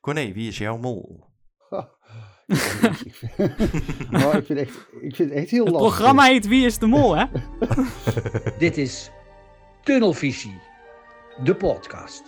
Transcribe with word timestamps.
Corné, 0.00 0.32
wie 0.32 0.48
is 0.48 0.58
jouw 0.58 0.76
mol? 0.76 1.28
ik, 2.46 2.56
vind, 2.56 3.38
ik, 4.34 4.44
vind 4.46 4.58
echt, 4.58 4.76
ik 5.00 5.16
vind 5.16 5.28
het 5.28 5.32
echt 5.38 5.50
heel 5.50 5.64
Het 5.64 5.72
lastig. 5.72 5.90
programma 5.94 6.24
heet 6.24 6.46
Wie 6.48 6.66
is 6.66 6.78
de 6.78 6.86
Mol, 6.86 7.16
hè? 7.16 7.24
Dit 8.58 8.76
is 8.76 9.10
Tunnelvisie, 9.82 10.60
de 11.44 11.54
podcast. 11.54 12.22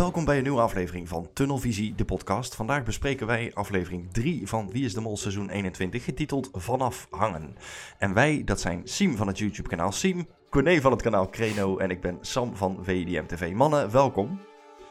Welkom 0.00 0.24
bij 0.24 0.36
een 0.36 0.42
nieuwe 0.42 0.60
aflevering 0.60 1.08
van 1.08 1.28
Tunnelvisie, 1.32 1.94
de 1.94 2.04
podcast. 2.04 2.54
Vandaag 2.54 2.84
bespreken 2.84 3.26
wij 3.26 3.50
aflevering 3.54 4.12
3 4.12 4.48
van 4.48 4.70
Wie 4.70 4.84
is 4.84 4.94
de 4.94 5.00
Mol 5.00 5.16
seizoen 5.16 5.50
21, 5.50 6.04
getiteld 6.04 6.48
Vanaf 6.52 7.06
Hangen. 7.10 7.56
En 7.98 8.14
wij, 8.14 8.42
dat 8.44 8.60
zijn 8.60 8.80
Siem 8.84 9.16
van 9.16 9.26
het 9.26 9.38
YouTube 9.38 9.68
kanaal 9.68 9.92
Siem, 9.92 10.26
Corné 10.50 10.80
van 10.80 10.92
het 10.92 11.02
kanaal 11.02 11.28
Kreno 11.28 11.78
en 11.78 11.90
ik 11.90 12.00
ben 12.00 12.18
Sam 12.20 12.56
van 12.56 12.78
VDM 12.82 13.26
TV. 13.26 13.52
Mannen, 13.52 13.90
welkom. 13.90 14.40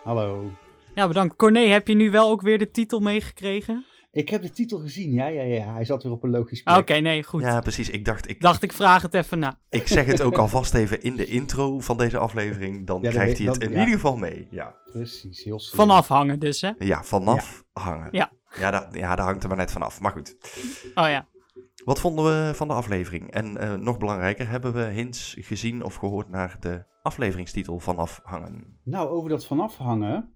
Hallo. 0.03 0.51
Ja, 0.95 1.07
bedankt. 1.07 1.35
Corné, 1.35 1.59
heb 1.67 1.87
je 1.87 1.95
nu 1.95 2.11
wel 2.11 2.29
ook 2.29 2.41
weer 2.41 2.57
de 2.57 2.71
titel 2.71 2.99
meegekregen? 2.99 3.85
Ik 4.11 4.29
heb 4.29 4.41
de 4.41 4.49
titel 4.49 4.79
gezien, 4.79 5.11
ja, 5.11 5.27
ja, 5.27 5.41
ja. 5.41 5.73
Hij 5.73 5.85
zat 5.85 6.03
weer 6.03 6.11
op 6.11 6.23
een 6.23 6.29
logisch 6.29 6.63
Ah, 6.65 6.73
plek. 6.75 6.89
Oké, 6.89 6.99
nee, 6.99 7.23
goed. 7.23 7.41
Ja, 7.41 7.59
precies. 7.59 7.89
Ik 7.89 8.05
dacht, 8.05 8.29
ik, 8.29 8.41
Dacht 8.41 8.63
ik 8.63 8.73
vraag 8.73 9.01
het 9.01 9.13
even 9.13 9.39
na. 9.39 9.59
ik 9.69 9.87
zeg 9.87 10.05
het 10.05 10.21
ook 10.21 10.37
alvast 10.37 10.73
even 10.73 11.01
in 11.03 11.15
de 11.15 11.25
intro 11.25 11.79
van 11.79 11.97
deze 11.97 12.17
aflevering. 12.17 12.87
Dan 12.87 12.95
Ja, 12.97 13.01
dan 13.01 13.11
krijgt 13.11 13.37
hij 13.37 13.47
het 13.47 13.59
dan- 13.59 13.69
in 13.69 13.75
ja. 13.75 13.79
ieder 13.79 13.93
geval 13.95 14.17
mee. 14.17 14.47
Ja, 14.51 14.75
Precies, 14.91 15.43
heel 15.43 15.59
slim. 15.59 15.79
Vanaf 15.79 16.07
hangen 16.07 16.39
dus, 16.39 16.61
hè? 16.61 16.71
ja 16.79 17.03
vanaf 17.03 17.63
hangen. 17.73 18.07
Ja. 18.11 18.31
Ja, 18.59 18.71
daar, 18.71 18.97
ja, 18.97 19.15
daar 19.15 19.25
hangt 19.25 19.43
er 19.43 19.49
maar 19.49 19.57
net 19.57 19.71
vanaf. 19.71 19.99
Maar 20.01 20.11
goed. 20.11 20.35
Oh 20.95 21.07
ja. 21.09 21.27
Wat 21.85 21.99
vonden 21.99 22.25
we 22.25 22.53
van 22.55 22.67
de 22.67 22.73
aflevering? 22.73 23.31
En 23.31 23.57
eh, 23.57 23.73
nog 23.73 23.97
belangrijker, 23.97 24.49
hebben 24.49 24.73
we 24.73 24.81
hints 24.83 25.35
gezien 25.39 25.83
of 25.83 25.95
gehoord 25.95 26.29
naar 26.29 26.57
de 26.59 26.83
afleveringstitel 27.01 27.79
vanaf 27.79 28.19
hangen? 28.23 28.79
Nou, 28.83 29.09
over 29.09 29.29
dat 29.29 29.45
vanaf 29.45 29.77
hangen. 29.77 30.33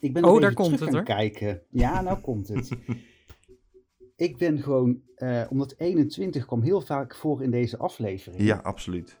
Ik 0.00 0.12
ben 0.12 0.24
Oh, 0.24 0.30
nog 0.30 0.40
daar 0.40 0.50
even 0.50 0.62
komt 0.64 0.76
terug 0.76 0.94
het, 0.94 0.94
gaan 1.08 1.16
kijken. 1.16 1.62
Ja, 1.70 2.00
nou 2.02 2.20
komt 2.20 2.48
het. 2.48 2.68
ik 4.16 4.36
ben 4.36 4.58
gewoon, 4.62 5.00
eh, 5.14 5.42
omdat 5.50 5.74
21 5.78 6.46
kwam 6.46 6.62
heel 6.62 6.80
vaak 6.80 7.14
voor 7.14 7.42
in 7.42 7.50
deze 7.50 7.76
aflevering. 7.76 8.42
Ja, 8.42 8.56
absoluut. 8.56 9.16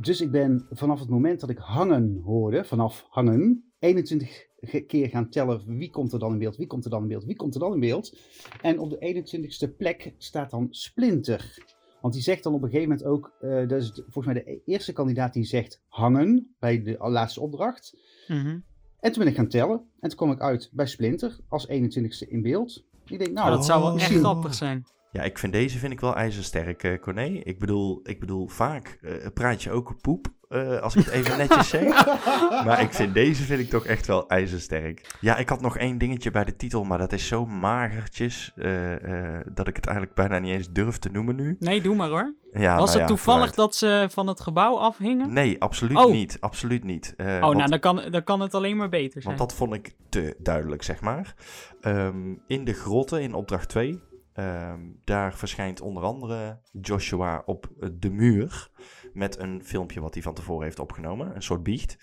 Dus 0.00 0.20
ik 0.20 0.30
ben 0.30 0.66
vanaf 0.70 1.00
het 1.00 1.08
moment 1.08 1.40
dat 1.40 1.50
ik 1.50 1.58
hangen 1.58 2.20
hoorde, 2.24 2.64
vanaf 2.64 3.06
hangen, 3.08 3.72
21 3.78 4.46
ge- 4.60 4.80
keer 4.80 5.08
gaan 5.08 5.30
tellen 5.30 5.76
wie 5.76 5.90
komt 5.90 6.12
er 6.12 6.18
dan 6.18 6.32
in 6.32 6.38
beeld, 6.38 6.56
wie 6.56 6.66
komt 6.66 6.84
er 6.84 6.90
dan 6.90 7.02
in 7.02 7.08
beeld, 7.08 7.24
wie 7.24 7.36
komt 7.36 7.54
er 7.54 7.60
dan 7.60 7.72
in 7.72 7.80
beeld. 7.80 8.18
En 8.62 8.78
op 8.78 8.90
de 8.90 8.98
21ste 8.98 9.76
plek 9.76 10.14
staat 10.18 10.50
dan 10.50 10.66
Splinter. 10.70 11.66
Want 12.00 12.14
die 12.14 12.22
zegt 12.22 12.42
dan 12.42 12.54
op 12.54 12.62
een 12.62 12.70
gegeven 12.70 12.88
moment 12.90 13.06
ook, 13.08 13.32
eh, 13.40 13.68
dat 13.68 13.82
is 13.82 13.92
volgens 14.08 14.26
mij 14.26 14.34
de 14.34 14.50
e- 14.50 14.60
eerste 14.64 14.92
kandidaat 14.92 15.32
die 15.32 15.44
zegt 15.44 15.82
hangen 15.88 16.54
bij 16.58 16.82
de 16.82 16.96
laatste 16.98 17.40
opdracht. 17.40 17.96
Mhm. 18.28 18.58
En 19.00 19.12
toen 19.12 19.22
ben 19.22 19.32
ik 19.32 19.38
gaan 19.38 19.48
tellen 19.48 19.80
en 20.00 20.08
toen 20.08 20.18
kwam 20.18 20.30
ik 20.30 20.40
uit 20.40 20.70
bij 20.72 20.86
Splinter 20.86 21.36
als 21.48 21.68
21ste 21.70 22.28
in 22.28 22.42
beeld. 22.42 22.84
Ik 23.06 23.18
denk, 23.18 23.30
nou, 23.32 23.46
Nou, 23.46 23.50
dat 23.50 23.64
zou 23.64 23.82
wel 23.82 23.92
Oh. 23.92 24.00
echt 24.00 24.14
grappig 24.14 24.54
zijn. 24.54 24.86
Ja, 25.12 25.22
ik 25.22 25.38
vind 25.38 25.52
deze 25.52 25.78
vind 25.78 25.92
ik 25.92 26.00
wel 26.00 26.14
ijzersterk, 26.16 26.82
eh 26.82 26.98
Corné. 27.00 27.24
Ik 27.24 27.58
bedoel, 27.58 28.00
ik 28.02 28.20
bedoel 28.20 28.48
vaak 28.48 28.98
eh, 29.02 29.26
praat 29.34 29.62
je 29.62 29.70
ook 29.70 30.00
poep, 30.00 30.26
eh, 30.48 30.78
als 30.80 30.96
ik 30.96 31.04
het 31.04 31.14
even 31.14 31.38
netjes 31.38 31.68
zeg. 31.68 32.06
Maar 32.64 32.80
ik 32.80 32.92
vind 32.92 33.14
deze 33.14 33.42
vind 33.42 33.60
ik 33.60 33.68
toch 33.70 33.84
echt 33.86 34.06
wel 34.06 34.28
ijzersterk. 34.28 35.14
Ja, 35.20 35.36
ik 35.36 35.48
had 35.48 35.60
nog 35.60 35.76
één 35.76 35.98
dingetje 35.98 36.30
bij 36.30 36.44
de 36.44 36.56
titel, 36.56 36.84
maar 36.84 36.98
dat 36.98 37.12
is 37.12 37.26
zo 37.26 37.46
magertjes 37.46 38.52
eh, 38.56 39.34
eh, 39.36 39.40
dat 39.52 39.68
ik 39.68 39.76
het 39.76 39.86
eigenlijk 39.86 40.16
bijna 40.16 40.38
niet 40.38 40.52
eens 40.52 40.72
durf 40.72 40.98
te 40.98 41.10
noemen 41.10 41.36
nu. 41.36 41.56
Nee, 41.58 41.80
doe 41.82 41.94
maar 41.94 42.08
hoor. 42.08 42.34
Ja, 42.52 42.76
Was 42.76 42.88
nou 42.88 42.90
het 42.90 42.98
ja, 43.00 43.06
toevallig 43.06 43.38
vooruit. 43.38 43.54
dat 43.56 43.74
ze 43.74 44.06
van 44.10 44.26
het 44.26 44.40
gebouw 44.40 44.76
afhingen? 44.76 45.32
Nee, 45.32 45.60
absoluut 45.62 45.96
Oh. 45.96 46.10
niet. 46.12 46.36
Absoluut 46.40 46.84
niet. 46.84 47.14
Eh, 47.16 47.26
oh, 47.26 47.40
want, 47.40 47.56
nou, 47.56 47.70
dan 47.70 47.78
kan, 47.80 48.02
dan 48.10 48.24
kan 48.24 48.40
het 48.40 48.54
alleen 48.54 48.76
maar 48.76 48.88
beter 48.88 49.22
zijn. 49.22 49.36
want 49.36 49.48
dat 49.50 49.58
vond 49.58 49.74
ik 49.74 49.94
te 50.08 50.36
duidelijk, 50.38 50.82
zeg 50.82 51.00
maar. 51.00 51.34
Ehm, 51.80 52.34
in 52.46 52.64
de 52.64 52.72
grotten 52.72 53.22
in 53.22 53.34
opdracht 53.34 53.68
2, 53.68 54.00
ehm, 54.32 54.80
daar 55.04 55.34
verschijnt 55.34 55.80
onder 55.80 56.02
andere 56.02 56.58
Joshua 56.80 57.42
op 57.46 57.68
de 57.92 58.10
muur 58.10 58.68
met 59.18 59.38
een 59.38 59.64
filmpje 59.64 60.00
wat 60.00 60.14
hij 60.14 60.22
van 60.22 60.34
tevoren 60.34 60.64
heeft 60.64 60.78
opgenomen, 60.78 61.34
een 61.34 61.42
soort 61.42 61.62
biecht. 61.62 61.96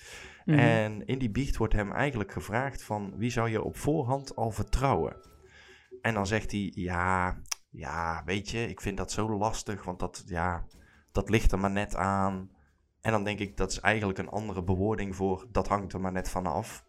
Mhm. 0.46 0.60
En 0.60 1.06
in 1.06 1.20
die 1.20 1.30
biecht 1.30 1.58
wordt 1.58 1.74
hem 1.74 1.92
eigenlijk 1.92 2.32
gevraagd 2.32 2.84
van 2.84 3.14
wie 3.18 3.30
zou 3.30 3.50
je 3.50 3.64
op 3.64 3.78
voorhand 3.78 4.36
al 4.36 4.52
vertrouwen? 4.52 5.16
En 6.02 6.14
dan 6.14 6.28
zegt 6.28 6.52
hij, 6.52 6.72
ja, 6.76 7.42
ja, 7.70 8.22
weet 8.26 8.50
je, 8.50 8.68
ik 8.68 8.82
vind 8.82 8.98
dat 8.98 9.12
zo 9.12 9.38
lastig, 9.38 9.84
want 9.84 10.00
dat, 10.00 10.24
ja, 10.26 10.66
dat 11.12 11.30
ligt 11.30 11.52
er 11.52 11.60
maar 11.60 11.72
net 11.72 11.96
aan. 11.96 12.50
En 13.02 13.12
dan 13.12 13.24
denk 13.24 13.40
ik, 13.40 13.58
dat 13.58 13.72
is 13.72 13.80
eigenlijk 13.80 14.20
een 14.20 14.30
andere 14.30 14.64
bewoording 14.64 15.16
voor, 15.16 15.48
dat 15.52 15.68
hangt 15.68 15.94
er 15.94 16.02
maar 16.02 16.12
net 16.12 16.30
vanaf. 16.30 16.86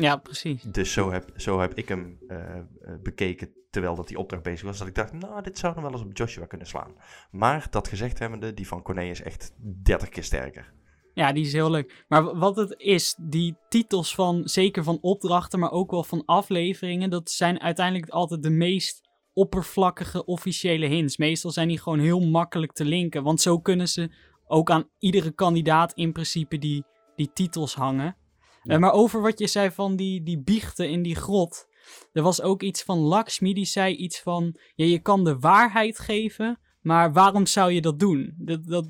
Ja, 0.00 0.16
precies. 0.16 0.62
Dus 0.62 0.92
zo 0.92 1.10
heb, 1.10 1.30
zo 1.36 1.60
heb 1.60 1.74
ik 1.74 1.88
hem 1.88 2.18
eh, 2.28 2.56
eh, 2.56 2.64
bekeken 3.02 3.52
terwijl 3.70 3.94
dat 3.94 4.08
die 4.08 4.18
opdracht 4.18 4.42
bezig 4.42 4.66
was. 4.66 4.78
Dat 4.78 4.88
ik 4.88 4.94
dacht, 4.94 5.12
nou, 5.12 5.42
dit 5.42 5.58
zou 5.58 5.74
nog 5.74 5.82
wel 5.82 5.92
eens 5.92 6.02
op 6.02 6.16
Joshua 6.16 6.46
kunnen 6.46 6.66
slaan. 6.66 6.94
Maar 7.30 7.66
dat 7.70 7.88
gezegd 7.88 8.18
hebbende, 8.18 8.54
die 8.54 8.66
van 8.66 8.82
Corné 8.82 9.04
is 9.04 9.22
echt 9.22 9.52
30 9.82 10.08
keer 10.08 10.24
sterker. 10.24 10.72
Ja, 11.14 11.32
die 11.32 11.44
is 11.44 11.52
heel 11.52 11.70
leuk. 11.70 12.04
Maar 12.08 12.38
wat 12.38 12.56
het 12.56 12.74
is, 12.78 13.14
die 13.18 13.56
titels 13.68 14.14
van, 14.14 14.42
zeker 14.44 14.84
van 14.84 14.98
opdrachten, 15.00 15.58
maar 15.58 15.70
ook 15.70 15.90
wel 15.90 16.04
van 16.04 16.24
afleveringen, 16.24 17.10
dat 17.10 17.30
zijn 17.30 17.60
uiteindelijk 17.60 18.08
altijd 18.08 18.42
de 18.42 18.50
meest 18.50 19.08
oppervlakkige 19.32 20.24
officiële 20.24 20.86
hints. 20.86 21.16
Meestal 21.16 21.50
zijn 21.50 21.68
die 21.68 21.78
gewoon 21.78 21.98
heel 21.98 22.20
makkelijk 22.20 22.72
te 22.72 22.84
linken, 22.84 23.22
want 23.22 23.40
zo 23.40 23.58
kunnen 23.58 23.88
ze 23.88 24.10
ook 24.46 24.70
aan 24.70 24.88
iedere 24.98 25.30
kandidaat 25.30 25.92
in 25.92 26.12
principe 26.12 26.58
die, 26.58 26.84
die 27.16 27.30
titels 27.32 27.74
hangen. 27.74 28.16
Eh, 28.62 28.78
maar 28.78 28.92
over 28.92 29.20
wat 29.20 29.38
je 29.38 29.46
zei 29.46 29.70
van 29.70 29.96
die, 29.96 30.22
die 30.22 30.42
biechten 30.42 30.90
in 30.90 31.02
die 31.02 31.16
grot. 31.16 31.68
Er 32.12 32.22
was 32.22 32.42
ook 32.42 32.62
iets 32.62 32.82
van 32.82 32.98
Lakshmi, 32.98 33.54
die 33.54 33.64
zei 33.64 33.94
iets 33.94 34.20
van, 34.20 34.58
ja, 34.74 34.84
je 34.84 34.98
kan 34.98 35.24
de 35.24 35.38
waarheid 35.38 35.98
geven, 35.98 36.58
maar 36.80 37.12
waarom 37.12 37.46
zou 37.46 37.72
je 37.72 37.80
dat 37.80 37.98
doen? 37.98 38.34
Dat, 38.38 38.66
dat, 38.66 38.88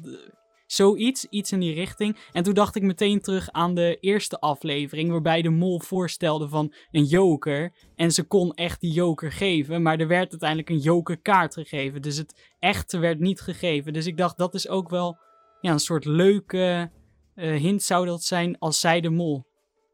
zoiets, 0.72 1.25
iets 1.25 1.53
in 1.53 1.60
die 1.60 1.75
richting. 1.75 2.16
En 2.32 2.42
toen 2.42 2.54
dacht 2.54 2.76
ik 2.76 2.82
meteen 2.82 3.20
terug 3.20 3.50
aan 3.50 3.75
de 3.75 3.97
eerste 4.00 4.41
aflevering, 4.41 5.10
waarbij 5.10 5.42
de 5.42 5.50
mol 5.50 5.80
voorstelde 5.80 6.48
van 6.48 6.75
een 6.91 7.04
joker. 7.04 7.72
En 7.97 8.12
ze 8.12 8.22
kon 8.22 8.54
echt 8.54 8.80
die 8.80 8.92
joker 8.92 9.32
geven, 9.32 9.82
maar 9.82 9.98
er 9.98 10.06
werd 10.06 10.30
uiteindelijk 10.30 10.69
een 10.69 10.78
jokerkaart 10.78 11.54
gegeven. 11.54 12.03
Dus 12.03 12.16
het 12.16 12.53
echte 12.59 12.98
werd 12.98 13.19
niet 13.19 13.41
gegeven. 13.41 13.92
Dus 13.92 14.06
ik 14.06 14.16
dacht, 14.16 14.38
dat 14.38 14.54
is 14.54 14.69
ook 14.69 14.88
wel 14.88 15.19
ja, 15.60 15.72
een 15.72 15.78
soort 15.78 16.04
leuke 16.04 16.91
eh, 17.34 17.56
hint 17.56 17.82
zou 17.82 18.06
dat 18.06 18.22
zijn 18.22 18.59
als 18.59 18.80
zij 18.80 19.00
de 19.00 19.10
mol 19.10 19.48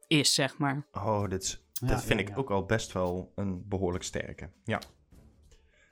is, 0.07 0.35
zeg 0.35 0.59
maar. 0.59 0.87
Oh, 0.93 1.29
dit, 1.29 1.43
is- 1.43 1.65
Ja, 1.73 1.87
dat 1.87 2.05
vind 2.05 2.21
ja, 2.21 2.27
ik 2.27 2.33
ja. 2.33 2.37
ook 2.37 2.51
al 2.51 2.65
best 2.65 2.93
wel 2.93 3.33
een 3.35 3.65
behoorlijk 3.69 4.05
sterke. 4.05 4.51
Ja. 4.65 4.81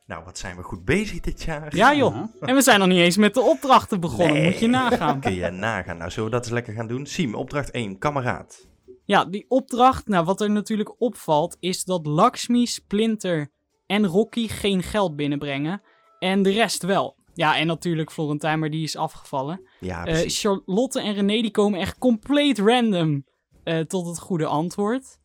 Nou, 0.06 0.24
wat 0.24 0.38
zijn 0.38 0.56
we 0.56 0.62
goed 0.62 0.84
bezig 0.84 1.20
dit 1.20 1.42
jaar. 1.42 1.76
Ja 1.76 1.94
joh, 1.94 2.16
en 2.40 2.54
we 2.54 2.62
zijn 2.62 2.78
nog 2.78 2.88
niet 2.88 2.98
eens 2.98 3.16
met 3.16 3.34
de 3.34 3.40
opdrachten 3.40 4.00
begonnen, 4.00 4.32
Nee. 4.32 4.44
moet 4.50 4.58
je 4.58 4.66
nagaan. 4.66 5.20
Kun 5.20 5.34
je 5.34 5.50
nagaan. 5.50 5.96
Nou, 5.96 6.10
zullen 6.10 6.24
we 6.30 6.34
dat 6.34 6.44
eens 6.44 6.52
lekker 6.54 6.72
gaan 6.74 6.86
doen? 6.86 7.06
Siem, 7.06 7.34
opdracht 7.34 7.70
1, 7.70 7.98
kameraad. 7.98 8.68
Ja, 9.04 9.24
die 9.24 9.44
opdracht, 9.48 10.06
nou 10.08 10.24
wat 10.24 10.40
er 10.40 10.50
natuurlijk 10.50 11.00
opvalt, 11.00 11.56
is 11.60 11.84
dat 11.84 12.06
Lakshmi, 12.06 12.66
Splinter 12.66 13.50
en 13.86 14.06
Rocky 14.06 14.48
geen 14.48 14.82
geld 14.82 15.16
binnenbrengen. 15.16 15.82
En 16.18 16.42
de 16.42 16.50
rest 16.50 16.82
wel. 16.82 17.16
Ja, 17.34 17.56
en 17.58 17.66
natuurlijk 17.66 18.12
Florentijn, 18.12 18.58
maar 18.58 18.70
die 18.70 18.82
is 18.82 18.96
afgevallen. 18.96 19.68
Ja, 19.80 19.98
Eh, 19.98 20.12
precies. 20.12 20.40
Charlotte 20.40 21.00
en 21.00 21.14
René 21.14 21.40
die 21.42 21.50
komen 21.50 21.80
echt 21.80 21.98
compleet 21.98 22.58
random 22.58 23.24
eh, 23.64 23.78
tot 23.78 24.06
het 24.06 24.18
goede 24.18 24.46
antwoord. 24.46 25.18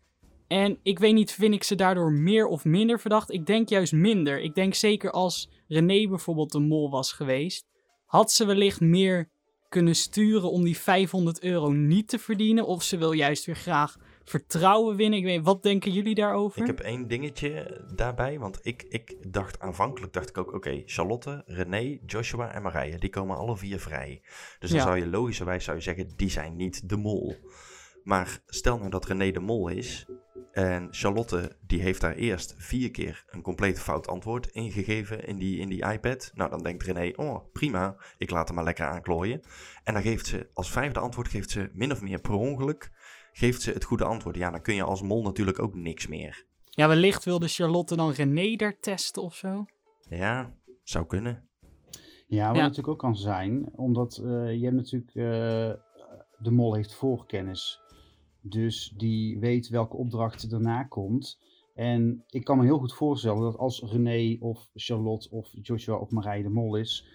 En 0.48 0.80
ik 0.84 1.00
weet 1.00 1.14
niet, 1.14 1.32
vind 1.32 1.54
ik 1.54 1.64
ze 1.64 1.76
daardoor 1.76 2.12
meer 2.12 2.46
of 2.48 2.66
minder 2.66 3.00
verdacht? 3.00 3.32
Ik 3.32 3.46
denk 3.46 3.70
juist 3.70 3.94
minder. 3.94 4.40
Ik 4.42 4.56
denk 4.56 4.74
zeker 4.74 5.12
als 5.12 5.50
René 5.68 6.08
bijvoorbeeld 6.08 6.52
de 6.52 6.60
mol 6.60 6.90
was 6.90 7.12
geweest, 7.12 7.66
had 8.06 8.32
ze 8.32 8.46
wellicht 8.46 8.80
meer 8.82 9.30
kunnen 9.70 9.96
sturen 9.96 10.52
om 10.52 10.64
die 10.64 10.78
500 10.78 11.44
euro 11.44 11.72
niet 11.72 12.08
te 12.08 12.20
verdienen. 12.20 12.66
Of 12.66 12.84
ze 12.84 12.98
wil 12.98 13.12
juist 13.12 13.46
weer 13.46 13.56
graag 13.56 13.98
vertrouwen 14.24 14.96
winnen. 14.96 15.20
Ik 15.20 15.26
weet, 15.26 15.44
wat 15.44 15.64
denken 15.64 15.92
jullie 15.92 16.16
daarover? 16.16 16.62
Ik 16.62 16.68
heb 16.68 16.80
één 16.80 17.08
dingetje 17.08 17.82
daarbij, 17.96 18.40
want 18.40 18.60
ik, 18.62 18.86
ik 18.90 19.16
dacht 19.34 19.60
aanvankelijk 19.60 20.14
dacht 20.14 20.30
ik 20.30 20.38
ook, 20.38 20.54
oké, 20.54 20.82
Charlotte, 20.86 21.44
René, 21.46 21.98
Joshua 22.06 22.52
en 22.54 22.62
Marije, 22.62 22.98
die 22.98 23.10
komen 23.10 23.38
alle 23.38 23.58
vier 23.58 23.80
vrij. 23.80 24.22
Dus 24.60 24.70
dan 24.70 24.80
Ja. 24.80 24.86
zou 24.86 24.98
je 24.98 25.08
logischerwijs 25.08 25.64
zou 25.64 25.78
je 25.78 25.84
zeggen, 25.84 26.08
die 26.16 26.30
zijn 26.30 26.56
niet 26.56 26.90
de 26.90 26.98
mol. 26.98 27.36
Maar 28.04 28.42
stel 28.46 28.78
nou 28.78 28.90
dat 28.90 29.06
René 29.06 29.32
de 29.32 29.40
mol 29.40 29.68
is 29.68 30.06
en 30.52 30.88
Charlotte 30.92 31.58
die 31.68 31.82
heeft 31.82 32.02
daar 32.02 32.16
eerst 32.16 32.56
vier 32.58 32.92
keer 32.92 33.24
een 33.28 33.42
compleet 33.42 33.80
fout 33.80 34.08
antwoord 34.08 34.48
ingegeven 34.48 35.26
in 35.28 35.38
die, 35.38 35.60
in 35.60 35.70
die 35.70 35.86
iPad. 35.92 36.32
Nou, 36.34 36.50
dan 36.50 36.64
denkt 36.64 36.84
René, 36.84 37.14
oh 37.16 37.52
prima, 37.54 37.96
ik 38.18 38.30
laat 38.30 38.48
hem 38.48 38.56
maar 38.56 38.66
lekker 38.66 38.86
aanklooien. 38.86 39.42
En 39.84 39.94
dan 39.94 40.02
geeft 40.04 40.26
ze 40.26 40.50
als 40.54 40.72
vijfde 40.72 41.00
antwoord, 41.00 41.28
geeft 41.28 41.50
ze 41.50 41.70
min 41.74 41.92
of 41.92 42.02
meer 42.02 42.20
per 42.22 42.34
ongeluk, 42.34 42.92
geeft 43.32 43.62
ze 43.62 43.72
het 43.72 43.84
goede 43.84 44.04
antwoord. 44.04 44.36
Ja, 44.36 44.50
dan 44.52 44.62
kun 44.62 44.76
je 44.76 44.84
als 44.84 45.02
mol 45.02 45.24
natuurlijk 45.24 45.60
ook 45.60 45.76
niks 45.76 46.08
meer. 46.08 46.46
Ja, 46.64 46.88
wellicht 46.88 47.26
wilde 47.26 47.48
Charlotte 47.48 47.96
dan 47.96 48.12
René 48.12 48.56
daar 48.56 48.80
testen 48.80 49.22
of 49.22 49.36
zo. 49.36 49.66
Ja, 50.10 50.54
zou 50.84 51.06
kunnen. 51.06 51.48
Ja, 52.28 52.48
wat 52.48 52.56
Ja. 52.56 52.62
natuurlijk 52.62 52.88
ook 52.88 53.00
kan 53.00 53.16
zijn, 53.16 53.70
omdat 53.76 54.18
eh, 54.18 54.54
je 54.54 54.64
hebt 54.64 54.76
natuurlijk, 54.76 55.16
eh, 55.16 55.74
de 56.38 56.52
mol 56.52 56.74
heeft 56.76 56.94
voorkennis. 56.96 57.82
Dus 58.42 58.94
die 58.98 59.40
weet 59.40 59.70
welke 59.70 59.98
opdracht 59.98 60.50
daarna 60.50 60.84
komt. 60.84 61.40
En 61.76 62.24
ik 62.30 62.44
kan 62.44 62.58
me 62.58 62.64
heel 62.64 62.78
goed 62.78 62.94
voorstellen 62.94 63.42
dat 63.42 63.58
als 63.58 63.82
René 63.82 64.38
of 64.40 64.70
Charlotte 64.74 65.30
of 65.32 65.50
Joshua 65.62 65.96
of 65.96 66.10
Marije 66.10 66.44
de 66.44 66.50
mol 66.50 66.76
is, 66.76 67.08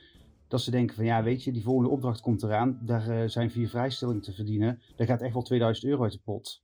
dat 0.49 0.61
ze 0.61 0.71
denken 0.71 0.97
van 0.97 1.05
ja, 1.05 1.23
weet 1.23 1.45
je, 1.45 1.53
die 1.53 1.63
volgende 1.63 1.91
opdracht 1.91 2.21
komt 2.21 2.43
eraan. 2.43 2.79
Daar 2.83 3.09
eh, 3.09 3.29
zijn 3.29 3.51
vier 3.51 3.69
vrijstellingen 3.69 4.23
te 4.23 4.33
verdienen. 4.33 4.83
Daar 4.97 5.07
gaat 5.07 5.23
echt 5.23 5.33
wel 5.33 5.43
2000 5.43 5.87
euro 5.87 6.03
uit 6.03 6.13
de 6.13 6.21
pot. 6.25 6.63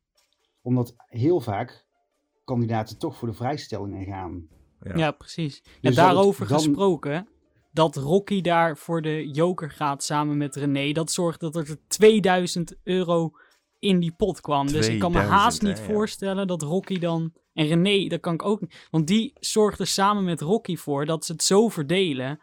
Omdat 0.62 0.94
heel 0.96 1.40
vaak 1.40 1.86
kandidaten 2.44 2.98
toch 2.98 3.16
voor 3.16 3.28
de 3.28 3.34
vrijstellingen 3.34 4.04
gaan. 4.04 4.48
Ja. 4.82 4.96
Ja, 4.96 5.10
precies. 5.10 5.62
en 5.62 5.70
Dus 5.80 5.80
het 5.82 5.94
daarover 5.94 6.48
dan- 6.48 6.58
gesproken, 6.58 7.28
dat 7.72 7.96
Rocky 7.96 8.40
daar 8.40 8.76
voor 8.76 9.02
de 9.02 9.28
joker 9.30 9.70
gaat 9.70 10.02
samen 10.04 10.36
met 10.36 10.56
René, 10.56 10.92
dat 10.92 11.10
zorgt 11.10 11.40
dat 11.40 11.56
er 11.56 11.86
2000 11.86 12.76
euro 12.84 13.30
in 13.80 14.00
die 14.00 14.12
pot 14.12 14.40
kwam. 14.40 14.66
Dus 14.66 14.88
ik 14.88 14.98
kan 14.98 15.10
me 15.10 15.16
2000, 15.18 15.30
haast 15.42 15.62
niet 15.62 15.78
hè, 15.78 15.84
voorstellen 15.94 16.46
dat 16.46 16.62
Rocky 16.62 16.98
dan... 16.98 17.32
En 17.52 17.66
René, 17.66 18.06
dat 18.08 18.20
kan 18.20 18.34
ik 18.34 18.44
ook 18.44 18.60
niet. 18.60 18.88
Want 18.90 19.06
die 19.06 19.32
zorgt 19.40 19.78
er 19.80 19.86
samen 19.86 20.24
met 20.24 20.40
Rocky 20.40 20.76
voor 20.76 21.06
dat 21.06 21.24
ze 21.24 21.32
het 21.32 21.42
zo 21.42 21.68
verdelen... 21.68 22.40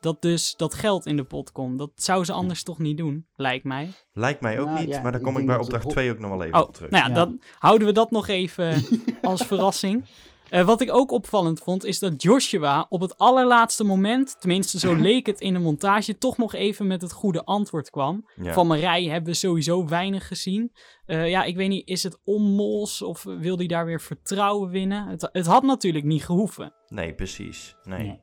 dat 0.00 0.22
dus 0.22 0.54
dat 0.56 0.74
geld 0.74 1.06
in 1.06 1.16
de 1.16 1.24
pot 1.24 1.52
komt. 1.52 1.78
Dat 1.78 1.90
zou 1.94 2.24
ze 2.24 2.32
anders 2.32 2.62
toch 2.62 2.78
niet 2.78 2.96
doen, 2.96 3.26
lijkt 3.34 3.64
mij. 3.64 3.88
Lijkt 4.12 4.40
mij 4.40 4.60
ook 4.60 4.66
Nou, 4.66 4.78
niet, 4.80 4.88
ja, 4.88 5.02
maar 5.02 5.12
daar 5.12 5.20
ik 5.20 5.26
kom 5.26 5.36
ik 5.38 5.46
bij 5.46 5.56
opdracht 5.58 5.82
Rob- 5.84 5.92
2 5.92 6.10
ook 6.10 6.18
nog 6.18 6.30
wel 6.30 6.42
even 6.42 6.58
Oh, 6.60 6.66
op 6.68 6.74
terug. 6.74 6.90
nou 6.90 7.02
ja, 7.02 7.08
Ja. 7.08 7.14
dan 7.14 7.40
houden 7.58 7.86
we 7.86 7.92
dat 7.92 8.10
nog 8.10 8.28
even 8.28 8.82
als 9.22 9.42
verrassing. 9.42 10.04
Eh, 10.50 10.64
wat 10.66 10.80
ik 10.80 10.92
ook 10.92 11.10
opvallend 11.10 11.60
vond, 11.60 11.84
is 11.84 11.98
dat 11.98 12.22
Joshua 12.22 12.86
op 12.88 13.00
het 13.00 13.18
allerlaatste 13.18 13.84
moment, 13.84 14.40
tenminste 14.40 14.78
zo 14.78 14.94
leek 14.94 15.26
het 15.26 15.40
in 15.40 15.52
de 15.52 15.58
montage, 15.58 16.18
toch 16.18 16.36
nog 16.36 16.54
even 16.54 16.86
met 16.86 17.02
het 17.02 17.12
goede 17.12 17.44
antwoord 17.44 17.90
kwam. 17.90 18.28
Ja. 18.42 18.52
Van 18.52 18.66
Marij 18.66 19.04
hebben 19.04 19.30
we 19.30 19.36
sowieso 19.36 19.86
weinig 19.86 20.26
gezien. 20.26 20.72
Eh, 21.06 21.28
ja, 21.28 21.44
ik 21.44 21.56
weet 21.56 21.68
niet, 21.68 21.88
is 21.88 22.02
het 22.02 22.20
onmols 22.24 23.02
of 23.02 23.22
wil 23.22 23.56
hij 23.56 23.66
daar 23.66 23.86
weer 23.86 24.00
vertrouwen 24.00 24.70
winnen? 24.70 25.06
Het, 25.06 25.28
het 25.32 25.46
had 25.46 25.62
natuurlijk 25.62 26.04
niet 26.04 26.24
gehoeven. 26.24 26.74
Nee, 26.88 27.14
precies. 27.14 27.76
Nee. 27.82 28.02
Nee. 28.02 28.20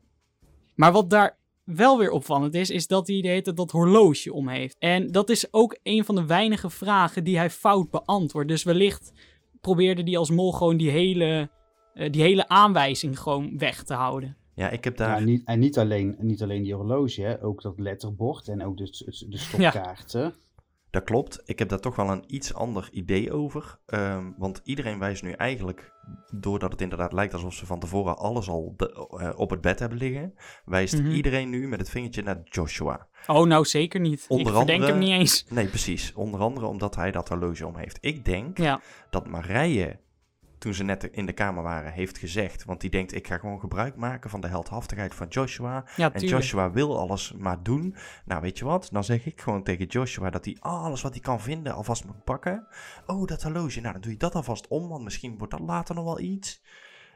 Maar 0.75 0.91
wat 0.91 1.09
daar 1.09 1.37
wel 1.63 1.97
weer 1.97 2.11
opvallend 2.11 2.53
is, 2.53 2.69
is 2.69 2.87
dat 2.87 3.07
hij 3.07 3.21
de 3.21 3.27
hele 3.27 3.53
dat 3.53 3.71
horloge 3.71 4.33
om 4.33 4.47
heeft. 4.47 4.75
En 4.79 5.07
dat 5.07 5.29
is 5.29 5.53
ook 5.53 5.77
een 5.83 6.05
van 6.05 6.15
de 6.15 6.25
weinige 6.25 6.69
vragen 6.69 7.23
die 7.23 7.37
hij 7.37 7.49
fout 7.49 7.89
beantwoordt. 7.89 8.49
Dus 8.49 8.63
wellicht 8.63 9.11
probeerde 9.61 10.03
hij 10.03 10.17
als 10.17 10.29
mol 10.29 10.51
gewoon 10.51 10.77
die 10.77 10.89
hele, 10.89 11.49
eh, 11.93 12.11
die 12.11 12.21
hele 12.21 12.47
aanwijzing 12.47 13.19
gewoon 13.19 13.57
weg 13.57 13.83
te 13.83 13.93
houden. 13.93 14.37
Ja, 14.55 14.69
ik 14.69 14.83
heb 14.83 14.97
Ja, 14.97 15.05
daar... 15.05 15.23
niet, 15.23 15.41
en 15.45 15.59
niet 15.59 15.77
alleen, 15.77 16.15
niet 16.19 16.41
alleen 16.41 16.63
die 16.63 16.73
horloge, 16.75 17.21
hè, 17.21 17.43
ook 17.43 17.61
dat 17.61 17.79
letterbord 17.79 18.47
en 18.47 18.63
ook 18.65 18.77
de, 18.77 18.83
de, 19.29 19.37
stopkaarten. 19.37 20.33
Dat 20.89 21.03
klopt. 21.03 21.41
Ik 21.45 21.59
heb 21.59 21.69
daar 21.69 21.79
toch 21.79 21.95
wel 21.95 22.09
een 22.09 22.23
iets 22.27 22.53
ander 22.53 22.89
idee 22.91 23.31
over. 23.31 23.79
Ehm, 23.85 24.31
want 24.37 24.61
iedereen 24.63 24.99
wijst 24.99 25.23
nu 25.23 25.31
eigenlijk, 25.31 25.91
doordat 26.35 26.71
het 26.71 26.81
inderdaad 26.81 27.13
lijkt 27.13 27.33
alsof 27.33 27.53
ze 27.53 27.65
van 27.65 27.79
tevoren 27.79 28.17
alles 28.17 28.49
al 28.49 28.73
de- 28.77 29.07
eh, 29.19 29.39
op 29.39 29.49
het 29.49 29.61
bed 29.61 29.79
hebben 29.79 29.97
liggen, 29.97 30.33
wijst 30.65 30.99
Mhm. 31.01 31.11
iedereen 31.11 31.49
nu 31.49 31.67
met 31.67 31.79
het 31.79 31.89
vingertje 31.89 32.21
naar 32.23 32.41
Joshua. 32.43 33.07
Oh, 33.27 33.45
nou 33.47 33.65
zeker 33.65 33.99
niet. 33.99 34.25
Onder 34.27 34.47
ik 34.47 34.53
verdenk 34.57 34.79
andere- 34.81 34.91
hem 34.99 35.09
niet 35.09 35.19
eens. 35.19 35.45
Nee, 35.49 35.67
precies. 35.67 36.13
Onder 36.13 36.39
andere 36.39 36.65
omdat 36.65 36.95
hij 36.95 37.11
dat 37.11 37.29
horloge 37.29 37.67
om 37.67 37.77
heeft. 37.77 37.97
Ik 38.01 38.25
denk 38.25 38.57
Ja, 38.57 38.81
dat 39.09 39.27
Marije, 39.27 39.99
toen 40.63 40.73
ze 40.73 40.83
net 40.83 41.03
in 41.03 41.25
de 41.25 41.33
kamer 41.33 41.63
waren, 41.63 41.91
heeft 41.91 42.17
gezegd, 42.17 42.65
want 42.65 42.81
die 42.81 42.89
denkt, 42.89 43.13
ik 43.13 43.27
ga 43.27 43.37
gewoon 43.37 43.59
gebruik 43.59 43.95
maken 43.95 44.29
van 44.29 44.41
de 44.41 44.47
heldhaftigheid 44.47 45.15
van 45.15 45.27
Joshua. 45.27 45.85
ja 45.95 46.13
En. 46.13 46.27
Joshua 46.27 46.71
wil 46.71 46.99
alles 46.99 47.33
maar 47.37 47.63
doen. 47.63 47.95
Nou, 48.25 48.41
weet 48.41 48.57
je 48.57 48.65
wat? 48.65 48.89
Dan 48.91 49.03
zeg 49.03 49.25
ik 49.25 49.41
gewoon 49.41 49.63
tegen 49.63 49.85
Joshua 49.85 50.29
dat 50.29 50.45
hij 50.45 50.57
alles 50.59 51.01
wat 51.01 51.11
hij 51.11 51.21
kan 51.21 51.41
vinden 51.41 51.73
alvast 51.73 52.05
moet 52.05 52.23
pakken. 52.23 52.67
Oh, 53.05 53.27
dat 53.27 53.43
horloge. 53.43 53.79
Nou, 53.79 53.93
dan 53.93 54.01
doe 54.01 54.11
je 54.11 54.17
dat 54.17 54.35
alvast 54.35 54.67
om, 54.67 54.87
want 54.89 55.03
misschien 55.03 55.37
wordt 55.37 55.53
dat 55.53 55.61
later 55.61 55.95
nog 55.95 56.03
wel 56.03 56.19
iets. 56.19 56.61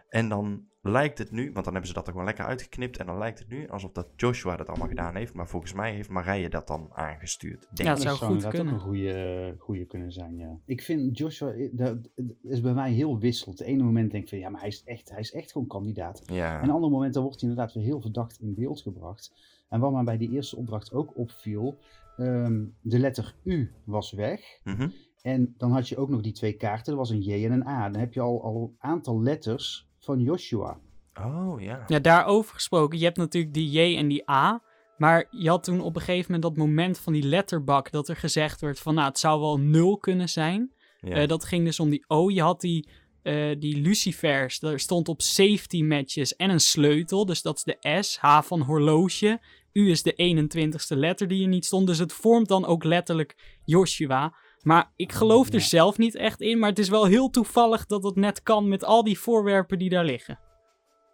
En 0.09 0.30
dan 0.30 0.65
lijkt 0.81 1.18
het 1.18 1.31
nu, 1.31 1.44
want 1.44 1.56
dan 1.65 1.74
hebben 1.74 1.88
ze 1.88 1.94
dat 1.94 2.06
er 2.06 2.12
gewoon 2.12 2.25
lekker 2.25 2.45
uitgeknipt. 2.45 2.98
En 2.98 3.06
dan 3.06 3.18
lijkt 3.18 3.39
het 3.39 3.48
nu 3.48 3.69
alsof 3.69 3.92
dat 3.92 4.07
Joshua 4.15 4.56
dat 4.57 4.68
allemaal 4.68 4.88
gedaan 4.88 5.15
heeft. 5.15 5.33
Maar 5.33 5.48
volgens 5.48 5.74
mij 5.74 5.94
heeft 5.94 6.09
Marije 6.09 6.50
dat 6.50 6.68
dan 6.68 6.88
aangestuurd. 6.94 7.62
Denk 7.62 7.89
Ja, 7.89 7.89
het 7.94 8.01
zou 8.01 8.15
goed 8.18 8.27
inderdaad 8.27 8.54
kunnen. 8.54 8.74
ook 8.74 8.80
een 8.80 8.86
goede, 8.86 9.56
goede 9.57 9.86
kunnen 9.86 10.12
zijn, 10.12 10.38
ja. 10.38 10.59
Ik 10.65 10.81
vind 10.81 11.18
Joshua, 11.18 11.51
eh, 11.51 11.69
dat 11.71 12.09
dat 12.15 12.25
is 12.42 12.62
bij 12.62 12.74
mij 12.74 12.92
heel 12.92 13.19
wisselend. 13.19 13.59
Het 13.59 13.68
ene 13.68 13.83
moment 13.83 14.12
denk 14.12 14.24
ik 14.24 14.30
van, 14.30 14.38
ja, 14.38 14.50
maar 14.50 14.59
hij 14.59 14.69
is 14.69 14.83
echt, 14.83 15.09
hij 15.09 15.19
is 15.19 15.33
echt 15.33 15.51
gewoon 15.51 15.68
kandidaat. 15.68 16.21
ja. 16.25 16.57
En 16.57 16.63
een 16.63 16.74
ander 16.75 16.89
moment 16.89 17.13
dan 17.13 17.24
wordt 17.24 17.42
hij 17.42 17.50
inderdaad 17.50 17.74
weer 17.74 17.83
heel 17.83 18.01
verdacht 18.01 18.39
in 18.39 18.54
beeld 18.54 18.81
gebracht. 18.81 19.31
En 19.69 19.80
wat 19.80 19.92
mij 19.92 20.04
bij 20.04 20.18
die 20.18 20.31
eerste 20.31 20.56
opdracht 20.56 20.94
ook 20.94 21.18
opviel, 21.18 21.77
ehm, 22.18 22.65
de 22.81 23.00
letter 23.00 23.36
U 23.44 23.71
was 23.83 24.12
weg. 24.12 24.42
Mhm. 24.63 24.89
En 25.21 25.54
dan 25.57 25.71
had 25.71 25.89
je 25.89 25.98
ook 25.98 26.09
nog 26.09 26.21
die 26.21 26.31
twee 26.31 26.54
kaarten, 26.54 26.92
er 26.94 27.00
was 27.00 27.09
een 27.09 27.21
J 27.21 27.45
en 27.45 27.51
een 27.51 27.68
A. 27.68 27.89
Dan 27.89 28.00
heb 28.00 28.13
je 28.13 28.21
al, 28.21 28.44
al 28.44 28.62
een 28.62 28.75
aantal 28.89 29.21
letters 29.21 29.87
van 30.07 30.19
Joshua. 30.19 30.80
Oh, 31.13 31.62
ja. 31.62 31.83
Ja, 31.88 32.00
daarover 32.00 32.54
gesproken. 32.54 32.98
Je 32.98 33.06
hebt 33.06 33.18
natuurlijk 33.18 33.54
die 33.54 33.69
J 33.69 33.98
en 33.98 34.07
die 34.07 34.30
A. 34.30 34.62
Maar 34.98 35.27
je 35.30 35.50
had 35.50 35.63
toen 35.63 35.81
op 35.81 35.95
een 35.95 36.01
gegeven 36.01 36.31
moment 36.31 36.42
dat 36.42 36.65
moment 36.65 37.00
van 37.00 37.13
die 37.13 37.24
letterbak. 37.24 37.92
dat 37.92 38.07
er 38.07 38.15
gezegd 38.15 38.62
werd 38.62 38.80
van 38.80 38.95
nou, 38.95 39.07
het 39.07 39.19
zou 39.19 39.39
wel 39.39 39.59
0 39.59 39.98
kunnen 39.98 40.30
zijn. 40.30 40.71
Ja. 41.01 41.15
Eh, 41.15 41.27
dat 41.27 41.45
ging 41.45 41.65
dus 41.65 41.80
om 41.80 41.89
die 41.89 42.04
O. 42.07 42.30
Je 42.30 42.42
had 42.42 42.62
die, 42.62 42.89
eh, 43.21 43.59
die 43.59 43.81
lucifers. 43.81 44.59
Daar 44.59 44.80
stond 44.80 45.07
op 45.07 45.21
safety 45.21 45.83
matches 45.83 46.36
en 46.36 46.50
een 46.50 46.59
sleutel. 46.59 47.25
Dus 47.25 47.42
dat 47.42 47.57
is 47.57 47.63
de 47.63 48.01
S. 48.01 48.18
H 48.18 48.42
van 48.42 48.62
horloge. 48.62 49.39
U 49.74 49.89
is 49.89 50.04
de 50.04 50.13
21ste 50.15 50.95
letter 50.95 51.27
die 51.27 51.42
er 51.42 51.50
niet 51.50 51.65
stond. 51.65 51.88
Dus 51.88 52.00
het 52.00 52.13
vormt 52.13 52.48
dan 52.48 52.65
ook 52.65 52.83
letterlijk 52.83 53.59
Joshua. 53.65 54.33
Maar 54.62 54.92
ik 54.95 55.12
geloof 55.12 55.54
er 55.54 55.62
zelf 55.62 55.98
niet 55.98 56.15
echt 56.15 56.42
in. 56.42 56.59
Maar 56.59 56.69
het 56.69 56.80
is 56.80 56.89
wel 56.89 57.06
heel 57.06 57.30
toevallig 57.30 57.86
dat 57.86 58.04
het 58.04 58.15
net 58.15 58.44
kan 58.44 58.68
met 58.68 58.83
al 58.83 59.04
die 59.04 59.19
voorwerpen 59.19 59.80
die 59.80 59.89
daar 59.89 60.06
liggen. 60.06 60.39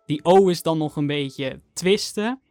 Die 0.06 0.24
O 0.24 0.48
is 0.48 0.62
dan 0.62 0.78
nog 0.78 0.96
een 0.96 1.08
beetje 1.08 1.62
twisten. 1.74 2.42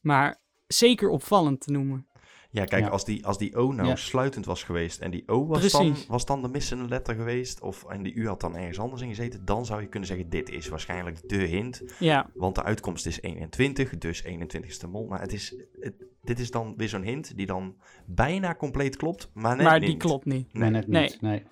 Maar 0.00 0.40
zeker 0.66 1.08
opvallend 1.08 1.60
te 1.60 1.70
noemen. 1.72 2.06
Ja, 2.50 2.64
kijk, 2.64 2.84
Ja. 2.84 2.88
Als, 2.90 3.04
die, 3.04 3.26
als 3.26 3.38
die 3.38 3.56
O 3.56 3.72
nou 3.72 3.88
Ja. 3.88 3.96
sluitend 3.96 4.44
was 4.46 4.62
geweest 4.62 5.00
en 5.00 5.10
die 5.10 5.22
O 5.28 5.46
was 5.46 5.70
dan, 5.72 5.94
was 6.08 6.24
dan 6.26 6.42
de 6.42 6.48
missende 6.48 6.88
letter 6.88 7.14
geweest, 7.14 7.60
of 7.60 7.84
en 7.84 8.02
die 8.02 8.14
U 8.14 8.26
had 8.28 8.40
dan 8.40 8.56
ergens 8.56 8.78
anders 8.78 9.02
in 9.02 9.08
gezeten, 9.08 9.44
dan 9.44 9.66
zou 9.66 9.80
je 9.80 9.86
kunnen 9.88 10.08
zeggen, 10.08 10.28
dit 10.30 10.50
is 10.50 10.68
waarschijnlijk 10.68 11.28
de 11.28 11.36
hint. 11.36 11.82
Ja, 11.98 12.30
Want 12.34 12.54
de 12.54 12.62
uitkomst 12.62 13.06
is 13.06 13.20
21, 13.22 13.98
dus 13.98 14.22
21ste 14.24 14.88
mol. 14.88 15.06
Maar 15.06 15.20
het 15.20 15.32
is, 15.32 15.56
het- 15.80 16.04
dit 16.22 16.38
is 16.38 16.50
dan 16.50 16.74
weer 16.76 16.88
zo'n 16.88 17.02
hint 17.02 17.36
die 17.36 17.46
dan 17.46 17.76
bijna 18.06 18.54
compleet 18.54 18.96
klopt, 18.96 19.30
maar 19.34 19.56
net 19.56 19.66
maar 19.66 19.78
niet. 19.78 19.88
die 19.88 19.96
klopt 19.96 20.24
niet. 20.24 20.52
Nee, 20.52 20.70
net 20.70 20.86
Nee. 20.88 21.02
niet. 21.02 21.20
Nee. 21.20 21.42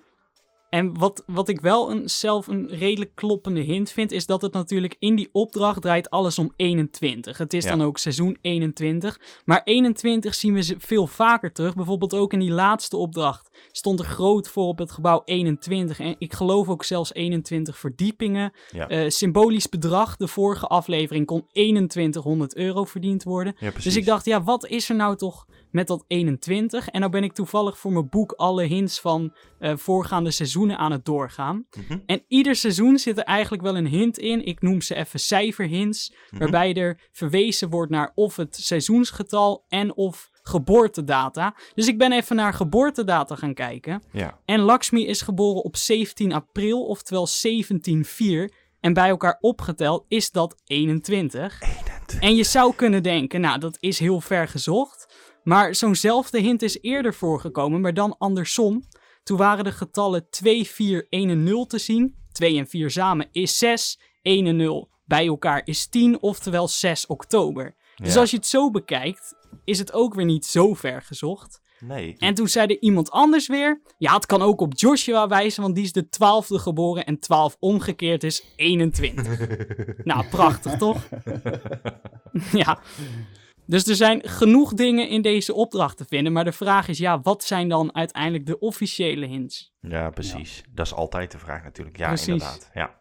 En 0.77 0.97
wat, 0.97 1.23
wat 1.25 1.49
ik 1.49 1.61
wel 1.61 1.91
een, 1.91 2.09
zelf 2.09 2.47
een 2.47 2.67
redelijk 2.67 3.11
kloppende 3.15 3.61
hint 3.61 3.91
vind, 3.91 4.11
is 4.11 4.25
dat 4.25 4.41
het 4.41 4.53
natuurlijk 4.53 4.95
in 4.99 5.15
die 5.15 5.29
opdracht 5.31 5.81
draait 5.81 6.09
alles 6.09 6.39
om 6.39 6.53
21. 6.55 7.37
Het 7.37 7.53
is 7.53 7.63
Ja. 7.63 7.69
dan 7.69 7.81
ook 7.81 7.97
seizoen 7.97 8.37
21. 8.41 9.19
Maar 9.45 9.61
21 9.63 10.35
zien 10.35 10.53
we 10.53 10.61
ze 10.61 10.75
veel 10.77 11.07
vaker 11.07 11.51
terug. 11.51 11.75
Bijvoorbeeld 11.75 12.13
ook 12.13 12.33
in 12.33 12.39
die 12.39 12.51
laatste 12.51 12.97
opdracht 12.97 13.49
stond 13.71 13.99
er 13.99 14.05
groot 14.05 14.49
voor 14.49 14.67
op 14.67 14.77
het 14.77 14.91
gebouw 14.91 15.21
21. 15.25 15.99
En 15.99 16.15
ik 16.17 16.33
geloof 16.33 16.69
ook 16.69 16.83
zelfs 16.83 17.13
21 17.13 17.77
verdiepingen. 17.77 18.51
Ja. 18.71 18.87
Eh, 18.87 19.09
symbolisch 19.09 19.69
bedrag. 19.69 20.15
De 20.17 20.27
vorige 20.27 20.67
aflevering 20.67 21.25
kon 21.25 21.45
2100 21.51 22.55
euro 22.55 22.83
verdiend 22.83 23.23
worden. 23.23 23.55
Ja. 23.59 23.71
Dus 23.83 23.95
ik 23.95 24.05
dacht, 24.05 24.25
ja, 24.25 24.43
wat 24.43 24.67
is 24.67 24.89
er 24.89 24.95
nou 24.95 25.15
toch 25.15 25.45
met 25.71 25.87
dat 25.87 26.03
21? 26.07 26.89
En 26.89 26.99
nou 26.99 27.11
ben 27.11 27.23
ik 27.23 27.33
toevallig 27.33 27.77
voor 27.77 27.91
mijn 27.91 28.09
boek 28.09 28.31
alle 28.31 28.63
hints 28.63 28.99
van 28.99 29.33
eh, 29.59 29.75
voorgaande 29.77 30.31
seizoenen 30.31 30.77
aan 30.77 30.91
het 30.91 31.05
doorgaan. 31.05 31.65
Mhm, 31.87 31.97
En 32.05 32.23
ieder 32.27 32.55
seizoen 32.55 32.97
zit 32.97 33.17
er 33.17 33.23
eigenlijk 33.23 33.63
wel 33.63 33.77
een 33.77 33.87
hint 33.87 34.17
in. 34.17 34.45
Ik 34.45 34.61
noem 34.61 34.81
ze 34.81 34.95
even 34.95 35.19
cijferhints. 35.19 36.13
mhm. 36.29 36.39
Waarbij 36.39 36.73
er 36.73 36.99
verwezen 37.11 37.69
wordt 37.69 37.91
naar 37.91 38.11
of 38.15 38.35
het 38.35 38.55
seizoensgetal 38.55 39.65
en 39.67 39.95
of 39.95 40.29
geboortedata. 40.41 41.55
Dus 41.73 41.87
ik 41.87 41.97
ben 41.97 42.11
even 42.11 42.35
naar 42.35 42.53
geboortedata 42.53 43.35
gaan 43.35 43.53
kijken. 43.53 44.03
Ja, 44.11 44.39
En 44.45 44.59
Lakshmi 44.59 45.05
is 45.07 45.21
geboren 45.21 45.63
op 45.63 45.75
17 45.75 46.33
april, 46.33 46.85
oftewel 46.85 47.27
17-4. 47.27 48.49
En 48.79 48.93
bij 48.93 49.09
elkaar 49.09 49.37
opgeteld 49.39 50.05
is 50.07 50.31
dat 50.31 50.55
21. 50.65 51.61
21. 51.61 52.19
En 52.19 52.35
je 52.35 52.43
zou 52.43 52.73
kunnen 52.75 53.03
denken, 53.03 53.41
nou, 53.41 53.59
dat 53.59 53.77
is 53.79 53.99
heel 53.99 54.21
ver 54.21 54.47
gezocht. 54.47 54.96
Maar 55.47 55.75
zo'nzelfde 55.75 56.39
hint 56.39 56.61
is 56.61 56.81
eerder 56.81 57.13
voorgekomen, 57.13 57.81
maar 57.81 57.93
dan 57.93 58.17
andersom. 58.17 58.83
Toen 59.23 59.37
waren 59.37 59.63
de 59.63 59.71
getallen 59.71 60.29
2, 60.29 60.67
4, 60.67 61.07
1 61.09 61.29
en 61.29 61.43
0 61.43 61.65
te 61.65 61.77
zien. 61.77 62.15
2 62.31 62.57
en 62.57 62.67
4 62.67 62.91
samen 62.91 63.27
is 63.31 63.57
6. 63.57 63.99
1 64.21 64.45
en 64.45 64.55
0 64.55 64.89
bij 65.05 65.27
elkaar 65.27 65.61
is 65.65 65.87
10, 65.87 66.21
oftewel 66.21 66.67
6 66.67 67.05
oktober. 67.05 67.75
Dus 67.95 68.17
als 68.17 68.31
je 68.31 68.37
het 68.37 68.45
zo 68.45 68.71
bekijkt, 68.71 69.35
is 69.63 69.79
het 69.79 69.93
ook 69.93 70.13
weer 70.13 70.25
niet 70.25 70.45
zo 70.45 70.73
ver 70.73 71.01
gezocht. 71.01 71.61
Nee. 71.79 72.15
En 72.17 72.33
toen 72.33 72.47
zei 72.47 72.67
er 72.67 72.81
iemand 72.81 73.11
anders 73.11 73.47
weer, 73.47 73.81
ja, 73.97 74.13
het 74.13 74.25
kan 74.25 74.41
ook 74.41 74.61
op 74.61 74.73
Joshua 74.75 75.27
wijzen, 75.27 75.61
want 75.61 75.75
die 75.75 75.83
is 75.83 75.91
de 75.91 76.05
12e 76.05 76.61
geboren 76.61 77.05
en 77.05 77.19
12 77.19 77.55
omgekeerd 77.59 78.23
is 78.23 78.53
21. 78.55 79.37
nou, 80.03 80.27
prachtig 80.27 80.77
toch? 80.77 81.07
ja. 82.63 82.79
Dus 83.67 83.87
er 83.87 83.95
zijn 83.95 84.21
genoeg 84.23 84.73
dingen 84.73 85.09
in 85.09 85.21
deze 85.21 85.53
opdracht 85.53 85.97
te 85.97 86.05
vinden. 86.07 86.33
Maar 86.33 86.43
de 86.43 86.51
vraag 86.51 86.87
is, 86.87 86.97
ja, 86.97 87.21
wat 87.21 87.43
zijn 87.43 87.69
dan 87.69 87.95
uiteindelijk 87.95 88.45
de 88.45 88.59
officiële 88.59 89.25
hints? 89.25 89.73
Ja, 89.81 90.09
precies. 90.09 90.63
Dat 90.71 90.85
is 90.85 90.93
altijd 90.93 91.31
de 91.31 91.37
vraag 91.37 91.63
natuurlijk. 91.63 91.97
Ja, 91.97 92.07
Precies. 92.07 92.27
inderdaad. 92.27 92.69
Ja. 92.73 92.99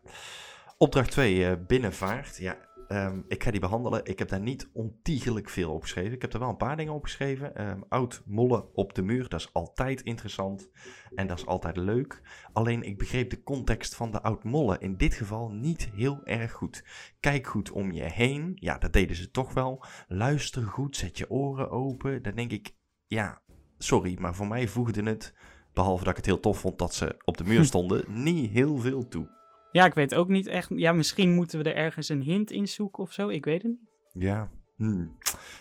Opdracht 0.78 1.10
2, 1.10 1.56
binnenvaart. 1.56 2.36
Ja, 2.36 2.56
ehm, 2.88 3.20
ik 3.28 3.42
ga 3.42 3.50
die 3.50 3.60
behandelen. 3.60 4.04
Ik 4.04 4.18
heb 4.18 4.28
daar 4.28 4.40
niet 4.40 4.70
ontiegelijk 4.72 5.48
veel 5.48 5.72
opgeschreven. 5.72 6.12
Ik 6.12 6.22
heb 6.22 6.32
er 6.32 6.38
wel 6.38 6.48
een 6.48 6.56
paar 6.56 6.76
dingen 6.76 6.92
opgeschreven. 6.92 7.54
Ehm, 7.54 7.80
oud 7.88 8.22
mollen 8.26 8.74
op 8.74 8.94
de 8.94 9.02
muur, 9.02 9.28
dat 9.28 9.40
is 9.40 9.52
altijd 9.52 10.02
interessant. 10.02 10.70
En 11.14 11.26
dat 11.26 11.38
is 11.38 11.46
altijd 11.46 11.76
leuk. 11.76 12.22
Alleen 12.52 12.82
ik 12.82 12.98
begreep 12.98 13.30
de 13.30 13.42
context 13.42 13.94
van 13.94 14.10
de 14.10 14.22
oud 14.22 14.44
mollen 14.44 14.80
in 14.80 14.96
dit 14.96 15.14
geval 15.14 15.50
niet 15.50 15.90
heel 15.94 16.24
erg 16.24 16.52
goed. 16.52 16.84
Kijk 17.20 17.46
goed 17.46 17.70
om 17.70 17.92
je 17.92 18.02
heen. 18.02 18.52
Ja, 18.54 18.78
dat 18.78 18.92
deden 18.92 19.16
ze 19.16 19.30
toch 19.30 19.52
wel. 19.52 19.84
Luister 20.08 20.62
goed, 20.62 20.96
zet 20.96 21.18
je 21.18 21.30
oren 21.30 21.70
open. 21.70 22.22
Dan 22.22 22.34
denk 22.34 22.50
ik, 22.50 22.74
ja, 23.06 23.42
sorry, 23.78 24.16
maar 24.20 24.34
voor 24.34 24.46
mij 24.46 24.68
voegde 24.68 25.02
het, 25.02 25.34
behalve 25.72 26.02
dat 26.04 26.10
ik 26.10 26.16
het 26.16 26.26
heel 26.26 26.40
tof 26.40 26.58
vond 26.58 26.78
dat 26.78 26.94
ze 26.94 27.16
op 27.24 27.36
de 27.36 27.44
muur 27.44 27.64
stonden, 27.74 28.04
niet 28.22 28.50
heel 28.50 28.76
veel 28.76 29.08
toe. 29.08 29.35
Ja, 29.76 29.84
ik 29.84 29.94
weet 29.94 30.14
ook 30.14 30.28
niet 30.28 30.46
echt. 30.46 30.70
Ja, 30.74 30.92
misschien 30.92 31.34
moeten 31.34 31.62
we 31.62 31.70
er 31.70 31.76
ergens 31.76 32.08
een 32.08 32.22
hint 32.22 32.50
in 32.50 32.68
zoeken 32.68 33.02
of 33.02 33.12
zo. 33.12 33.28
Ik 33.28 33.44
weet 33.44 33.62
het 33.62 33.70
niet. 33.70 34.24
Ja. 34.24 34.50
Hmm. 34.76 35.16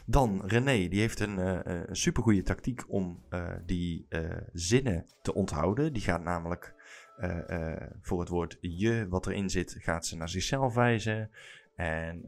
Dan 0.06 0.42
René, 0.46 0.88
die 0.88 1.00
heeft 1.00 1.20
een, 1.20 1.38
een 1.72 1.96
supergoeie 1.96 2.42
tactiek 2.42 2.84
om 2.88 3.24
eh, 3.30 3.54
die 3.66 4.08
zinnen 4.54 5.06
te 5.22 5.34
onthouden. 5.34 5.94
Die 5.94 6.02
gaat 6.02 6.24
namelijk 6.24 6.74
voor 8.02 8.20
het 8.20 8.30
woord 8.30 8.58
je 8.62 9.08
wat 9.10 9.28
erin 9.28 9.50
zit, 9.50 9.76
gaat 9.80 10.06
ze 10.06 10.18
naar 10.18 10.30
zichzelf 10.30 10.74
wijzen. 10.74 11.30
En 11.76 12.22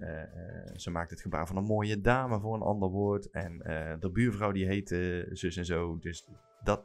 ze 0.75 0.91
maakt 0.91 1.09
het 1.09 1.21
gebaar 1.21 1.47
van 1.47 1.57
een 1.57 1.63
mooie 1.63 2.01
dame 2.01 2.39
voor 2.39 2.55
een 2.55 2.61
ander 2.61 2.89
woord. 2.89 3.29
En 3.29 3.57
de 3.99 4.09
buurvrouw 4.11 4.51
die 4.51 4.65
heet 4.65 4.87
zus 5.31 5.57
en 5.57 5.65
zo. 5.65 5.97
Dus 5.99 6.27
dat, 6.63 6.83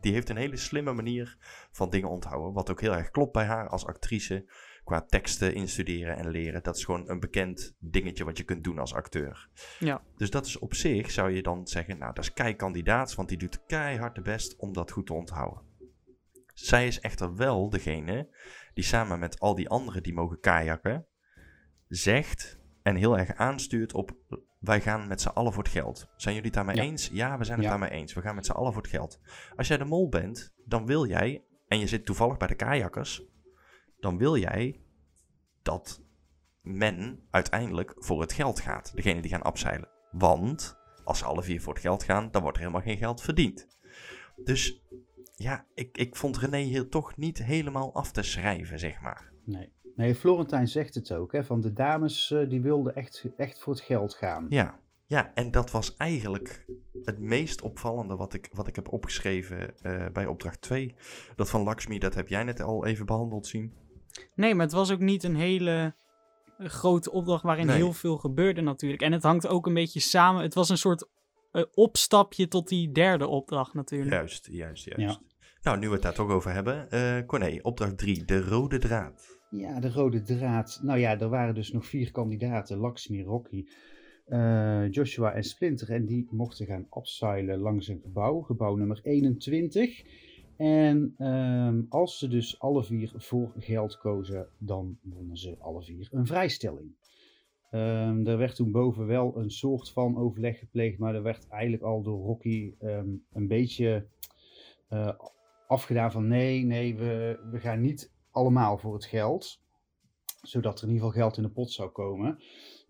die 0.00 0.12
heeft 0.12 0.28
een 0.28 0.36
hele 0.36 0.56
slimme 0.56 0.92
manier 0.92 1.36
van 1.70 1.90
dingen 1.90 2.08
onthouden. 2.08 2.52
Wat 2.52 2.70
ook 2.70 2.80
heel 2.80 2.96
erg 2.96 3.10
klopt 3.10 3.32
bij 3.32 3.44
haar 3.44 3.68
als 3.68 3.86
actrice. 3.86 4.50
Qua 4.84 5.00
teksten 5.00 5.54
instuderen 5.54 6.16
en 6.16 6.30
leren. 6.30 6.62
Dat 6.62 6.76
is 6.76 6.84
gewoon 6.84 7.08
een 7.08 7.20
bekend 7.20 7.74
dingetje 7.78 8.24
wat 8.24 8.38
je 8.38 8.44
kunt 8.44 8.64
doen 8.64 8.78
als 8.78 8.94
acteur. 8.94 9.48
Ja. 9.78 10.02
Dus 10.16 10.30
dat 10.30 10.46
is 10.46 10.58
op 10.58 10.74
zich, 10.74 11.10
zou 11.10 11.30
je 11.30 11.42
dan 11.42 11.66
zeggen, 11.66 11.98
nou 11.98 12.14
dat 12.14 12.24
is 12.24 12.32
kei 12.32 12.56
kandidaat. 12.56 13.14
Want 13.14 13.28
die 13.28 13.38
doet 13.38 13.64
keihard 13.66 14.14
de 14.14 14.22
best 14.22 14.56
om 14.56 14.72
dat 14.72 14.90
goed 14.90 15.06
te 15.06 15.12
onthouden. 15.12 15.62
Zij 16.54 16.86
is 16.86 17.00
echter 17.00 17.36
wel 17.36 17.70
degene 17.70 18.28
die 18.74 18.84
samen 18.84 19.18
met 19.18 19.40
al 19.40 19.54
die 19.54 19.68
anderen 19.68 20.02
die 20.02 20.14
mogen 20.14 20.40
kajakken, 20.40 21.06
zegt 21.88 22.59
en 22.82 22.96
heel 22.96 23.18
erg 23.18 23.34
aanstuurt 23.34 23.92
op 23.94 24.10
wij 24.58 24.80
gaan 24.80 25.08
met 25.08 25.20
z'n 25.20 25.28
allen 25.28 25.52
voor 25.52 25.62
het 25.62 25.72
geld. 25.72 26.06
Zijn 26.16 26.34
jullie 26.34 26.50
het 26.50 26.56
daarmee 26.58 26.76
Ja. 26.76 26.82
eens? 26.82 27.10
Ja, 27.12 27.38
we 27.38 27.44
zijn 27.44 27.56
het 27.56 27.66
Ja. 27.66 27.72
daarmee 27.72 27.90
eens. 27.90 28.12
We 28.12 28.20
gaan 28.20 28.34
met 28.34 28.46
z'n 28.46 28.52
allen 28.52 28.72
voor 28.72 28.82
het 28.82 28.90
geld. 28.90 29.20
Als 29.56 29.68
jij 29.68 29.76
de 29.76 29.84
mol 29.84 30.08
bent, 30.08 30.54
dan 30.64 30.86
wil 30.86 31.06
jij, 31.06 31.44
en 31.68 31.78
je 31.78 31.86
zit 31.86 32.04
toevallig 32.04 32.36
bij 32.36 32.48
de 32.48 32.54
kajakkers, 32.54 33.22
dan 34.00 34.18
wil 34.18 34.36
jij 34.36 34.80
dat 35.62 36.02
men 36.62 37.26
uiteindelijk 37.30 37.94
voor 37.96 38.20
het 38.20 38.32
geld 38.32 38.60
gaat. 38.60 38.92
Degene 38.94 39.20
die 39.22 39.30
gaan 39.30 39.42
abzeilen. 39.42 39.88
Want 40.10 40.78
als 41.04 41.18
ze 41.18 41.24
alle 41.24 41.42
vier 41.42 41.60
voor 41.62 41.72
het 41.72 41.82
geld 41.82 42.02
gaan, 42.02 42.30
dan 42.30 42.42
wordt 42.42 42.56
er 42.56 42.62
helemaal 42.62 42.86
geen 42.86 42.96
geld 42.98 43.20
verdiend. 43.22 43.78
Dus 44.44 44.82
ja, 45.34 45.66
ik, 45.74 45.96
ik 45.96 46.16
vond 46.16 46.38
René 46.38 46.58
hier 46.58 46.88
toch 46.88 47.16
niet 47.16 47.38
helemaal 47.44 47.94
af 47.94 48.12
te 48.12 48.22
schrijven, 48.22 48.78
zeg 48.78 49.00
maar. 49.00 49.32
Nee. 49.44 49.72
Nee, 49.96 50.14
Florentijn 50.14 50.68
zegt 50.68 50.94
het 50.94 51.12
ook, 51.12 51.32
hè, 51.32 51.44
van 51.44 51.60
de 51.60 51.72
dames 51.72 52.30
eh, 52.30 52.48
die 52.48 52.60
wilden 52.60 52.94
echt, 52.94 53.24
echt 53.36 53.58
voor 53.58 53.72
het 53.72 53.82
geld 53.82 54.14
gaan. 54.14 54.46
Ja, 54.48 54.80
ja, 55.06 55.30
en 55.34 55.50
dat 55.50 55.70
was 55.70 55.96
eigenlijk 55.96 56.64
het 57.02 57.18
meest 57.18 57.62
opvallende 57.62 58.16
wat 58.16 58.34
ik, 58.34 58.48
wat 58.52 58.66
ik 58.66 58.76
heb 58.76 58.92
opgeschreven 58.92 59.74
eh, 59.82 60.06
bij 60.12 60.26
opdracht 60.26 60.60
2. 60.60 60.94
Dat 61.36 61.50
van 61.50 61.62
Lakshmi, 61.62 61.98
dat 61.98 62.14
heb 62.14 62.28
jij 62.28 62.44
net 62.44 62.60
al 62.60 62.86
even 62.86 63.06
behandeld 63.06 63.46
zien. 63.46 63.72
Nee, 64.34 64.54
maar 64.54 64.64
het 64.64 64.74
was 64.74 64.92
ook 64.92 64.98
niet 65.00 65.22
een 65.22 65.36
hele 65.36 65.94
eh, 66.58 66.68
grote 66.68 67.10
opdracht 67.12 67.42
waarin 67.42 67.66
Nee. 67.66 67.76
heel 67.76 67.92
veel 67.92 68.16
gebeurde 68.16 68.60
natuurlijk. 68.60 69.02
En 69.02 69.12
het 69.12 69.22
hangt 69.22 69.46
ook 69.46 69.66
een 69.66 69.74
beetje 69.74 70.00
samen. 70.00 70.42
Het 70.42 70.54
was 70.54 70.68
een 70.68 70.78
soort 70.78 71.08
opstapje 71.74 72.48
tot 72.48 72.68
die 72.68 72.92
derde 72.92 73.26
opdracht 73.26 73.74
natuurlijk. 73.74 74.10
Juist, 74.10 74.48
juist, 74.50 74.84
juist. 74.84 75.20
Ja. 75.20 75.28
Nou, 75.62 75.78
nu 75.78 75.86
we 75.86 75.92
het 75.92 76.02
daar 76.02 76.14
toch 76.14 76.30
over 76.30 76.52
hebben. 76.52 76.90
eh 76.90 77.26
Corné, 77.26 77.58
opdracht 77.62 77.98
3, 77.98 78.24
de 78.24 78.40
rode 78.44 78.78
draad. 78.78 79.39
Ja, 79.50 79.80
de 79.80 79.92
rode 79.92 80.22
draad. 80.22 80.80
Nou 80.82 80.98
ja, 80.98 81.18
er 81.20 81.28
waren 81.28 81.54
dus 81.54 81.72
nog 81.72 81.86
vier 81.86 82.10
kandidaten. 82.10 82.78
Lakshmi, 82.78 83.22
Rocky, 83.22 83.64
eh, 84.24 84.90
Joshua 84.90 85.32
en 85.32 85.44
Splinter. 85.44 85.90
En 85.90 86.06
die 86.06 86.28
mochten 86.30 86.66
gaan 86.66 86.86
abseilen 86.88 87.58
langs 87.58 87.88
een 87.88 88.00
gebouw. 88.02 88.40
Gebouw 88.40 88.76
nummer 88.76 89.00
21. 89.02 90.02
En 90.56 91.14
ehm, 91.18 91.82
als 91.88 92.18
ze 92.18 92.28
dus 92.28 92.60
alle 92.60 92.84
vier 92.84 93.12
voor 93.16 93.52
geld 93.56 93.98
kozen, 93.98 94.48
dan 94.58 94.98
wonnen 95.02 95.36
ze 95.36 95.56
alle 95.58 95.82
vier 95.82 96.08
een 96.10 96.26
vrijstelling. 96.26 96.94
Ehm, 97.70 98.26
er 98.26 98.38
werd 98.38 98.56
toen 98.56 98.70
boven 98.70 99.06
wel 99.06 99.36
een 99.36 99.50
soort 99.50 99.90
van 99.90 100.16
overleg 100.16 100.58
gepleegd, 100.58 100.98
maar 100.98 101.14
er 101.14 101.22
werd 101.22 101.48
eigenlijk 101.48 101.82
al 101.82 102.02
door 102.02 102.24
Rocky 102.24 102.74
ehm, 102.78 103.08
een 103.32 103.46
beetje 103.46 104.06
eh, 104.88 105.18
afgedaan 105.66 106.12
van 106.12 106.28
nee, 106.28 106.64
nee, 106.64 106.96
we, 106.96 107.40
we 107.50 107.58
gaan 107.58 107.80
niet 107.80 108.12
allemaal 108.30 108.78
voor 108.78 108.94
het 108.94 109.04
geld. 109.04 109.60
Zodat 110.42 110.78
er 110.78 110.88
in 110.88 110.94
ieder 110.94 111.06
geval 111.06 111.22
geld 111.22 111.36
in 111.36 111.42
de 111.42 111.48
pot 111.48 111.72
zou 111.72 111.90
komen. 111.90 112.38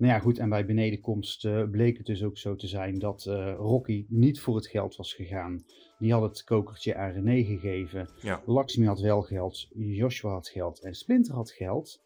Nou 0.00 0.12
ja, 0.12 0.18
goed, 0.18 0.38
en 0.38 0.48
bij 0.48 0.66
benedenkomst 0.66 1.44
eh, 1.44 1.62
bleek 1.70 1.96
het 1.96 2.06
dus 2.06 2.22
ook 2.22 2.38
zo 2.38 2.56
te 2.56 2.66
zijn 2.66 2.98
dat 2.98 3.26
eh, 3.26 3.54
Rocky 3.56 4.06
niet 4.08 4.40
voor 4.40 4.56
het 4.56 4.66
geld 4.66 4.96
was 4.96 5.14
gegaan. 5.14 5.64
Die 5.98 6.12
had 6.12 6.22
het 6.22 6.44
kokertje 6.44 6.94
aan 6.94 7.12
René 7.12 7.44
gegeven. 7.44 8.08
Ja. 8.22 8.42
Lakshmi 8.46 8.86
had 8.86 9.00
wel 9.00 9.22
geld, 9.22 9.68
Joshua 9.74 10.30
had 10.30 10.48
geld 10.48 10.80
en 10.80 10.94
Splinter 10.94 11.34
had 11.34 11.50
geld. 11.50 12.02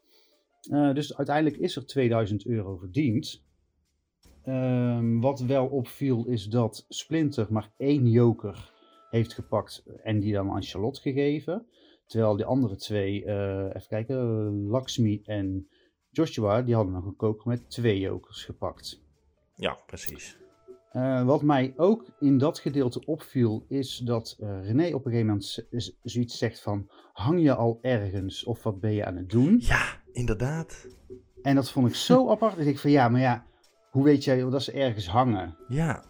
Eh, 0.70 0.94
dus 0.94 1.16
uiteindelijk 1.16 1.56
is 1.56 1.76
er 1.76 1.86
2000 1.86 2.46
euro 2.46 2.76
verdiend. 2.76 3.42
Ehm, 4.42 5.20
wat 5.20 5.40
wel 5.40 5.66
opviel 5.66 6.26
is 6.26 6.46
dat 6.46 6.84
Splinter 6.88 7.46
maar 7.50 7.70
één 7.76 8.10
joker 8.10 8.72
heeft 9.10 9.32
gepakt 9.32 9.84
en 10.02 10.20
die 10.20 10.32
dan 10.32 10.50
aan 10.50 10.62
Charlotte 10.62 11.00
gegeven. 11.00 11.66
Terwijl 12.06 12.36
de 12.36 12.44
andere 12.44 12.76
twee, 12.76 13.24
eh, 13.24 13.64
even 13.64 13.88
kijken, 13.88 14.16
Lakshmi 14.66 15.22
en 15.24 15.68
Joshua, 16.10 16.62
die 16.62 16.74
hadden 16.74 16.94
nog 16.94 17.04
een 17.04 17.16
koker 17.16 17.48
met 17.48 17.70
twee 17.70 18.00
jokers 18.00 18.44
gepakt. 18.44 19.02
Ja, 19.54 19.78
precies. 19.86 20.38
Eh, 20.90 21.24
wat 21.24 21.42
mij 21.42 21.74
ook 21.76 22.04
in 22.18 22.38
dat 22.38 22.58
gedeelte 22.58 23.04
opviel, 23.04 23.64
is 23.68 23.96
dat 23.96 24.36
eh, 24.40 24.66
René 24.66 24.86
op 24.86 25.04
een 25.04 25.12
gegeven 25.12 25.26
moment 25.26 25.66
zoiets 26.02 26.38
zegt 26.38 26.60
van, 26.60 26.90
hang 27.12 27.42
je 27.42 27.54
al 27.54 27.78
ergens 27.82 28.44
of 28.44 28.62
wat 28.62 28.80
ben 28.80 28.92
je 28.92 29.04
aan 29.04 29.16
het 29.16 29.30
doen? 29.30 29.56
Ja, 29.60 30.02
inderdaad. 30.12 30.86
En 31.42 31.54
dat 31.54 31.70
vond 31.70 31.88
ik 31.88 31.94
zo 31.94 32.28
apart. 32.30 32.56
Dat 32.56 32.66
ik 32.66 32.78
van, 32.78 32.90
ja, 32.90 33.08
maar 33.08 33.20
ja, 33.20 33.46
hoe 33.90 34.04
weet 34.04 34.24
jij 34.24 34.50
dat 34.50 34.62
ze 34.62 34.72
ergens 34.72 35.08
hangen? 35.08 35.56
Ja, 35.68 36.04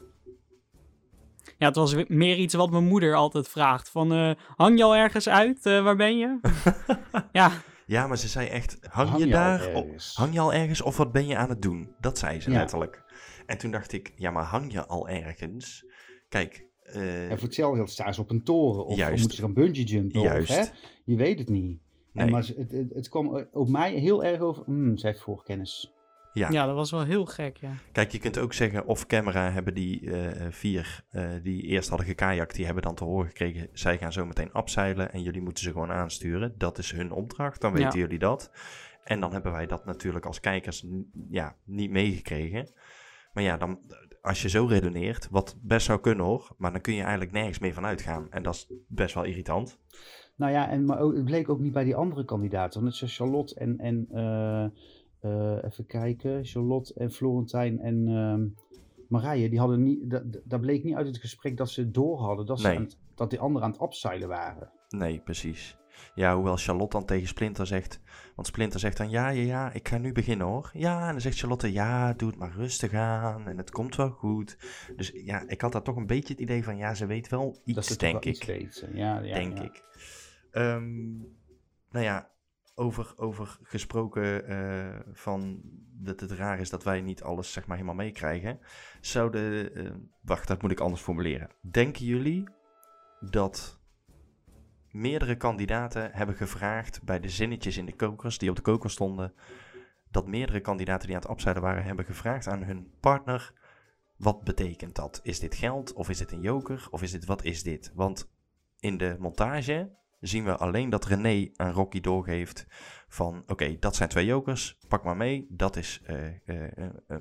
Ja, 1.59 1.67
het 1.67 1.77
was 1.77 1.95
meer 2.09 2.37
iets 2.37 2.55
wat 2.55 2.71
mijn 2.71 2.87
moeder 2.87 3.15
altijd 3.15 3.49
vraagt. 3.49 3.89
Van, 3.91 4.13
eh, 4.13 4.31
hang 4.57 4.79
je 4.79 4.85
al 4.85 4.97
ergens 4.97 5.29
uit? 5.29 5.67
Eh, 5.67 5.83
waar 5.83 5.97
ben 5.97 6.19
je? 6.19 6.39
ja, 7.33 7.51
ja, 7.87 8.07
maar 8.07 8.19
ze 8.19 8.29
zei 8.29 8.49
echt, 8.49 8.79
hang, 8.91 9.09
Hang 9.09 9.23
je 9.23 9.29
je 9.29 9.37
al 9.37 9.41
daar? 9.41 9.75
O- 9.75 9.87
hang 10.15 10.33
je 10.33 10.41
al 10.41 10.53
ergens 10.53 10.81
of 10.83 10.97
wat 10.97 11.13
ben 11.13 11.27
je 11.27 11.37
aan 11.37 11.49
het 11.49 11.63
doen? 11.63 11.95
Dat 12.01 12.19
zei 12.19 12.41
ze 12.41 12.51
Ja. 12.51 12.59
letterlijk. 12.59 13.03
En 13.47 13.59
toen 13.59 13.71
dacht 13.71 13.93
ik, 13.93 14.13
ja, 14.17 14.31
maar 14.31 14.45
hang 14.45 14.73
je 14.73 14.87
al 14.87 15.09
ergens? 15.09 15.87
Kijk, 16.29 16.67
eh, 16.83 17.31
En 17.31 17.39
voor 17.39 17.47
hetzelfde 17.47 17.77
geld 17.77 17.91
staan 17.91 18.15
ze 18.15 18.21
op 18.21 18.31
een 18.31 18.43
toren. 18.43 18.85
Of, 18.87 18.97
Juist. 18.97 19.13
of 19.13 19.19
moeten 19.19 19.37
ze 19.37 19.43
gaan 19.43 19.55
bungee 19.55 19.85
jumpen. 19.85 20.21
Juist. 20.21 20.51
Of, 20.51 20.57
hè? 20.57 20.65
Je 21.05 21.17
weet 21.17 21.39
het 21.39 21.49
niet. 21.49 21.79
Nee. 22.13 22.27
En, 22.27 22.31
maar 22.33 22.47
het, 22.57 22.71
het, 22.71 22.95
het 22.95 23.09
kwam 23.09 23.47
op 23.53 23.69
mij 23.69 23.93
heel 23.93 24.25
erg 24.25 24.41
over, 24.41 24.65
hmm, 24.65 24.97
zij 24.97 25.11
heeft 25.11 25.23
voorkennis. 25.23 25.93
Ja. 26.35 26.51
ja, 26.51 26.67
dat 26.67 26.75
was 26.75 26.91
wel 26.91 27.05
heel 27.05 27.25
gek, 27.25 27.57
ja. 27.57 27.73
Kijk, 27.93 28.13
je 28.13 28.19
kunt 28.19 28.39
ook 28.39 28.53
zeggen, 28.53 28.87
off 28.87 29.07
camera 29.07 29.51
hebben 29.51 29.75
die 29.75 30.11
eh, 30.11 30.47
vier 30.51 31.05
eh, 31.11 31.31
die 31.43 31.63
eerst 31.63 31.89
hadden 31.89 32.07
gekajakt, 32.07 32.55
die 32.55 32.65
hebben 32.65 32.83
dan 32.83 32.95
te 32.95 33.05
horen 33.05 33.27
gekregen, 33.27 33.69
zij 33.73 33.99
gaan 33.99 34.13
zo 34.13 34.27
meteen 34.27 34.53
abzeilen 34.53 35.13
en 35.13 35.23
jullie 35.23 35.43
moeten 35.43 35.65
ze 35.65 35.73
gewoon 35.73 35.93
aansturen. 35.93 36.55
Dat 36.59 36.79
is 36.79 36.93
hun 36.93 37.13
opdracht, 37.13 37.61
dan 37.61 37.73
weten 37.73 37.99
Ja. 37.99 38.05
jullie 38.05 38.19
dat. 38.19 38.51
En 39.05 39.21
dan 39.21 39.33
hebben 39.33 39.53
wij 39.53 39.67
dat 39.67 39.85
natuurlijk 39.85 40.27
als 40.27 40.41
kijkers 40.41 40.87
ja, 41.31 41.57
niet 41.65 41.91
meegekregen. 41.91 42.73
Maar 43.33 43.43
ja, 43.43 43.57
dan, 43.57 43.79
als 44.23 44.43
je 44.43 44.49
zo 44.49 44.67
redeneert, 44.67 45.29
wat 45.31 45.57
best 45.63 45.87
zou 45.87 46.01
kunnen 46.01 46.25
hoor, 46.25 46.55
maar 46.59 46.73
dan 46.73 46.81
kun 46.81 46.95
je 46.95 47.01
eigenlijk 47.01 47.33
nergens 47.33 47.59
meer 47.59 47.75
van 47.75 47.87
uitgaan. 47.87 48.31
En 48.31 48.43
dat 48.43 48.55
is 48.55 48.73
best 48.89 49.15
wel 49.15 49.25
irritant. 49.25 49.79
Nou 50.37 50.53
ja, 50.53 50.69
en, 50.69 50.85
maar 50.85 50.99
ook, 50.99 51.15
het 51.15 51.25
bleek 51.25 51.49
ook 51.49 51.61
niet 51.61 51.73
bij 51.73 51.85
die 51.85 51.97
andere 51.97 52.25
kandidaten. 52.25 52.81
Want 52.83 52.93
het 52.93 53.03
is 53.03 53.17
Charlotte 53.17 53.55
en, 53.55 53.79
en 53.79 54.07
eh, 54.11 54.65
eh, 54.65 54.71
even 55.65 55.87
kijken, 55.87 56.45
Charlotte 56.45 56.95
en 56.95 57.11
Florentijn 57.11 57.81
en 57.81 58.09
ehm, 58.09 58.47
Marije, 59.09 59.49
die 59.51 59.59
hadden 59.59 59.83
niet, 59.83 60.11
da- 60.11 60.23
da- 60.25 60.39
daar 60.45 60.61
bleek 60.61 60.85
niet 60.85 60.95
uit 60.95 61.07
het 61.07 61.19
gesprek 61.19 61.57
dat 61.57 61.71
ze 61.71 61.91
door 61.91 62.19
hadden 62.19 62.47
dat, 62.47 62.63
Nee. 62.63 62.87
dat 63.15 63.31
die 63.31 63.39
anderen 63.41 63.67
aan 63.67 63.73
het 63.73 63.81
abseilen 63.81 64.29
waren. 64.29 64.71
Nee, 64.89 65.21
precies. 65.21 65.77
Ja, 66.15 66.35
hoewel 66.35 66.57
Charlotte 66.57 66.97
dan 66.97 67.07
tegen 67.07 67.29
Splinter 67.29 67.67
zegt... 67.67 68.01
Want 68.35 68.47
Splinter 68.47 68.81
zegt 68.81 68.97
dan, 68.97 69.11
ja, 69.11 69.29
ja, 69.29 69.43
ja, 69.43 69.73
ik 69.73 69.89
ga 69.89 69.99
nu 69.99 70.13
beginnen 70.13 70.47
hoor. 70.47 70.71
Ja, 70.73 71.07
en 71.07 71.13
dan 71.13 71.21
zegt 71.21 71.39
Charlotte, 71.39 71.73
ja, 71.73 72.13
doe 72.13 72.29
het 72.29 72.39
maar 72.39 72.53
rustig 72.57 72.93
aan 72.93 73.49
en 73.49 73.57
het 73.57 73.71
komt 73.71 73.97
wel 73.97 74.11
goed. 74.11 74.57
Dus 74.97 75.11
ja, 75.15 75.43
ik 75.49 75.61
had 75.61 75.73
daar 75.73 75.83
toch 75.83 75.97
een 75.97 76.07
beetje 76.07 76.33
het 76.33 76.43
idee 76.43 76.65
van, 76.65 76.77
ja, 76.77 76.95
ze 76.95 77.07
weet 77.07 77.29
wel 77.29 77.51
dat 77.65 77.77
iets, 77.77 77.97
denk 77.99 78.13
wel 78.25 78.33
ik. 78.33 78.49
iets. 78.49 78.85
Ja, 78.93 79.21
ja, 79.21 79.35
denk 79.35 79.59
ja. 79.59 79.65
ik. 79.65 79.83
Ehm, 80.51 81.07
nou 81.91 82.05
ja, 82.05 82.31
over, 82.75 83.13
over 83.17 83.59
gesproken 83.63 84.47
eh, 84.47 85.01
van 85.13 85.61
dat 85.93 86.21
het 86.21 86.31
raar 86.31 86.61
is 86.61 86.71
dat 86.71 86.85
wij 86.85 87.01
niet 87.01 87.23
alles 87.23 87.53
zeg 87.53 87.67
maar 87.67 87.77
helemaal 87.77 88.05
meekrijgen. 88.05 88.61
Zouden, 89.01 89.75
eh, 89.75 89.91
wacht, 90.21 90.49
dat 90.49 90.63
moet 90.63 90.71
ik 90.71 90.81
anders 90.81 91.03
formuleren. 91.03 91.51
Denken 91.61 92.05
jullie 92.05 92.49
dat 93.21 93.81
meerdere 94.91 95.37
kandidaten 95.37 96.13
hebben 96.13 96.35
gevraagd 96.35 97.03
bij 97.03 97.21
de 97.21 97.29
zinnetjes 97.29 97.77
in 97.77 97.87
de 97.87 97.97
kokers, 97.97 98.39
die 98.39 98.51
op 98.51 98.57
de 98.57 98.63
koker 98.63 98.91
stonden, 98.91 99.35
dat 100.11 100.27
meerdere 100.27 100.61
kandidaten 100.61 101.07
die 101.07 101.17
aan 101.17 101.23
het 101.23 101.31
opzijden 101.31 101.63
waren, 101.63 101.85
hebben 101.85 102.05
gevraagd 102.05 102.47
aan 102.47 102.63
hun 102.63 102.93
partner, 103.01 103.53
wat 104.17 104.45
betekent 104.45 104.95
dat? 104.95 105.21
Is 105.23 105.41
dit 105.41 105.55
geld 105.55 105.93
of 105.93 106.09
is 106.09 106.19
dit 106.19 106.33
een 106.33 106.41
joker 106.41 106.87
of 106.91 107.03
is 107.03 107.11
dit, 107.11 107.25
wat 107.25 107.45
is 107.45 107.63
dit? 107.63 107.93
Want 107.95 108.31
in 108.79 108.99
de 108.99 109.17
montage 109.19 109.91
zien 110.27 110.45
we 110.45 110.57
alleen 110.57 110.91
dat 110.91 111.05
René 111.05 111.51
aan 111.57 111.73
Rocky 111.73 112.01
doorgeeft 112.01 112.67
van 113.09 113.43
oké, 113.47 113.77
dat 113.79 113.97
zijn 113.97 114.09
twee 114.09 114.27
jokers, 114.27 114.79
pak 114.89 115.05
maar 115.05 115.17
mee, 115.17 115.47
dat 115.49 115.77
is 115.77 116.01
eh, 116.05 116.27
eh, 116.27 116.87
eh, 117.07 117.21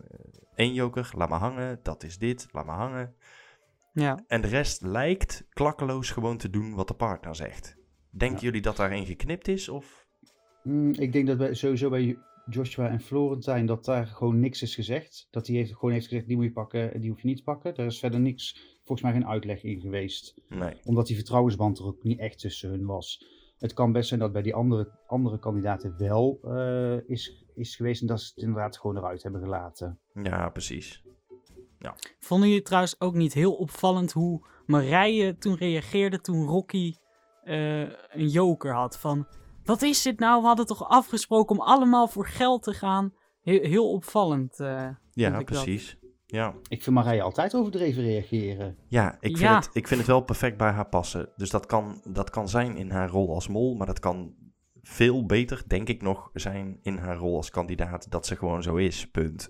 één 0.55 0.73
joker, 0.73 1.11
laat 1.15 1.29
maar 1.29 1.39
hangen, 1.39 1.79
dat 1.83 2.03
is 2.03 2.17
dit, 2.17 2.47
laat 2.51 2.65
maar 2.65 2.77
hangen. 2.77 3.15
Ja. 3.93 4.23
En 4.27 4.41
de 4.41 4.47
rest 4.47 4.81
lijkt 4.81 5.45
klakkeloos 5.49 6.11
gewoon 6.11 6.37
te 6.37 6.49
doen 6.49 6.73
wat 6.73 6.87
de 6.87 6.93
partner 6.93 7.35
zegt. 7.35 7.77
Denken 8.09 8.37
Ja. 8.37 8.43
jullie 8.43 8.61
dat 8.61 8.75
daarin 8.75 9.05
geknipt 9.05 9.47
is? 9.47 9.69
Of? 9.69 10.07
Mm, 10.63 10.93
ik 10.93 11.11
denk 11.13 11.27
dat 11.27 11.37
bij, 11.37 11.53
sowieso 11.53 11.89
bij 11.89 12.17
Joshua 12.45 12.89
en 12.89 13.01
Florentijn 13.01 13.65
dat 13.65 13.85
daar 13.85 14.05
gewoon 14.05 14.39
niks 14.39 14.61
is 14.61 14.75
gezegd. 14.75 15.27
Dat 15.31 15.47
hij 15.47 15.55
heeft, 15.55 15.73
gewoon 15.73 15.93
heeft 15.93 16.07
gezegd, 16.07 16.27
die 16.27 16.35
moet 16.35 16.45
je 16.45 16.51
pakken 16.51 16.93
en 16.93 17.01
die 17.01 17.09
hoef 17.09 17.21
je 17.21 17.27
niet 17.27 17.37
te 17.37 17.43
pakken. 17.43 17.75
Daar 17.75 17.85
is 17.85 17.99
verder 17.99 18.19
niks, 18.19 18.72
volgens 18.83 19.01
mij 19.01 19.11
geen 19.11 19.27
uitleg 19.27 19.63
in 19.63 19.79
geweest. 19.79 20.33
Nee. 20.49 20.73
Omdat 20.83 21.07
die 21.07 21.15
vertrouwensband 21.15 21.79
er 21.79 21.85
ook 21.85 22.03
niet 22.03 22.19
echt 22.19 22.39
tussen 22.39 22.69
hun 22.69 22.85
was. 22.85 23.25
Het 23.57 23.73
kan 23.73 23.91
best 23.91 24.07
zijn 24.07 24.19
dat 24.19 24.31
bij 24.31 24.41
die 24.41 24.53
andere, 24.55 24.91
andere 25.07 25.39
kandidaten 25.39 25.95
wel 25.97 26.39
eh, 26.43 27.09
is, 27.09 27.45
is 27.55 27.75
geweest. 27.75 28.01
En 28.01 28.07
dat 28.07 28.21
ze 28.21 28.31
het 28.35 28.43
inderdaad 28.43 28.77
gewoon 28.77 28.97
eruit 28.97 29.23
hebben 29.23 29.41
gelaten. 29.41 29.99
Ja, 30.23 30.49
precies. 30.49 31.03
Vonden 32.19 32.47
jullie 32.47 32.63
trouwens 32.63 33.01
ook 33.01 33.13
niet 33.13 33.33
heel 33.33 33.53
opvallend 33.55 34.11
hoe 34.11 34.45
Marije 34.65 35.37
toen 35.37 35.55
reageerde 35.55 36.21
toen 36.21 36.45
Rocky 36.47 36.93
eh, 37.43 37.81
een 38.09 38.27
joker 38.27 38.73
had? 38.73 38.99
Van, 38.99 39.27
wat 39.63 39.81
is 39.81 40.01
dit 40.01 40.19
nou? 40.19 40.41
We 40.41 40.47
hadden 40.47 40.65
toch 40.65 40.87
afgesproken 40.89 41.55
om 41.59 41.61
allemaal 41.65 42.07
voor 42.07 42.27
geld 42.27 42.63
te 42.63 42.73
gaan? 42.73 43.13
Heel, 43.41 43.61
heel 43.61 43.91
opvallend. 43.91 44.59
eh. 44.59 44.89
Ja, 45.13 45.43
dat. 45.43 45.95
Ja. 46.33 46.53
Ik 46.67 46.83
vind 46.83 46.95
Marije 46.95 47.21
altijd 47.21 47.55
overdreven 47.55 48.03
reageren. 48.03 48.77
Ja, 48.87 49.13
ik 49.13 49.37
vind, 49.37 49.39
Ja. 49.39 49.55
Het, 49.55 49.69
ik 49.73 49.87
vind 49.87 49.99
het 49.99 50.09
wel 50.09 50.21
perfect 50.21 50.57
bij 50.57 50.71
haar 50.71 50.89
passen. 50.89 51.29
Dus 51.35 51.49
dat 51.49 51.65
kan, 51.65 52.01
dat 52.03 52.29
kan 52.29 52.49
zijn 52.49 52.77
in 52.77 52.89
haar 52.89 53.09
rol 53.09 53.33
als 53.33 53.47
mol, 53.47 53.75
maar 53.75 53.87
dat 53.87 53.99
kan 53.99 54.35
veel 54.81 55.25
beter, 55.25 55.63
denk 55.67 55.87
ik 55.87 56.01
nog, 56.01 56.29
zijn 56.33 56.79
in 56.81 56.97
haar 56.97 57.15
rol 57.15 57.35
als 57.35 57.49
kandidaat. 57.49 58.11
Dat 58.11 58.25
ze 58.25 58.35
gewoon 58.35 58.63
zo 58.63 58.75
is, 58.75 59.09
punt. 59.09 59.49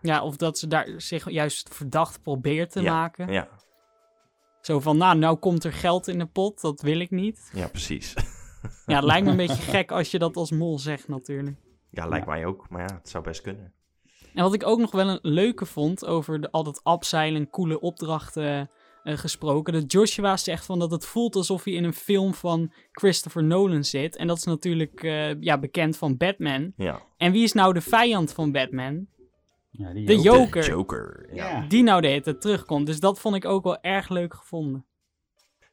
Ja, 0.00 0.22
of 0.22 0.36
dat 0.36 0.58
ze 0.58 0.66
daar 0.66 0.88
zich 0.96 1.30
juist 1.30 1.74
verdacht 1.74 2.22
probeert 2.22 2.70
te 2.70 2.80
Ja, 2.82 2.92
maken. 2.92 3.32
Ja, 3.32 3.48
Zo 4.60 4.80
van, 4.80 4.96
nou, 4.96 5.18
nou 5.18 5.36
komt 5.36 5.64
er 5.64 5.72
geld 5.72 6.08
in 6.08 6.18
de 6.18 6.26
pot. 6.26 6.60
Dat 6.60 6.80
wil 6.80 7.00
ik 7.00 7.10
niet. 7.10 7.50
ja 7.54 7.68
precies. 7.68 8.14
Ja, 8.86 8.96
het 8.96 9.04
lijkt 9.04 9.24
me 9.24 9.30
een 9.30 9.36
beetje 9.46 9.62
gek 9.62 9.90
als 9.90 10.10
je 10.10 10.18
dat 10.18 10.36
als 10.36 10.50
mol 10.50 10.78
zegt 10.78 11.08
natuurlijk. 11.08 11.56
Ja, 11.90 12.06
lijkt 12.06 12.26
mij 12.26 12.46
ook, 12.46 12.68
maar 12.68 12.80
ja, 12.88 12.94
het 12.94 13.08
zou 13.08 13.24
best 13.24 13.40
kunnen. 13.40 13.72
En 14.34 14.42
wat 14.42 14.54
ik 14.54 14.66
ook 14.66 14.78
nog 14.78 14.90
wel 14.90 15.08
een 15.08 15.18
leuke 15.22 15.66
vond 15.66 16.06
over 16.06 16.40
de, 16.40 16.50
al 16.50 16.64
dat 16.64 16.80
abzeilen, 16.82 17.50
coole 17.50 17.80
opdrachten 17.80 18.70
eh, 19.02 19.16
gesproken. 19.16 19.72
Dat 19.72 19.92
Joshua 19.92 20.36
zegt 20.36 20.66
van 20.66 20.78
dat 20.78 20.90
het 20.90 21.06
voelt 21.06 21.36
alsof 21.36 21.64
hij 21.64 21.74
in 21.74 21.84
een 21.84 21.94
film 21.94 22.34
van 22.34 22.72
Christopher 22.92 23.44
Nolan 23.44 23.84
zit. 23.84 24.16
En 24.16 24.26
dat 24.26 24.36
is 24.36 24.44
natuurlijk 24.44 25.02
eh, 25.02 25.40
ja, 25.40 25.58
bekend 25.58 25.96
van 25.96 26.16
Batman. 26.16 26.72
Ja. 26.76 27.02
En 27.16 27.32
wie 27.32 27.42
is 27.42 27.52
nou 27.52 27.72
de 27.72 27.80
vijand 27.80 28.32
van 28.32 28.52
Batman? 28.52 29.06
Ja, 29.70 29.92
die 29.92 30.06
De 30.06 30.20
joker. 30.20 30.32
Joker. 30.32 30.62
De 30.62 30.68
Joker. 30.68 31.28
Ja. 31.34 31.48
Ja. 31.48 31.66
Die 31.68 31.82
nou 31.82 32.00
de 32.00 32.08
hele 32.08 32.20
tijd 32.20 32.40
terugkomt. 32.40 32.86
Dus 32.86 33.00
dat 33.00 33.20
vond 33.20 33.34
ik 33.34 33.44
ook 33.44 33.64
wel 33.64 33.80
erg 33.80 34.08
leuk 34.08 34.34
gevonden. 34.34 34.86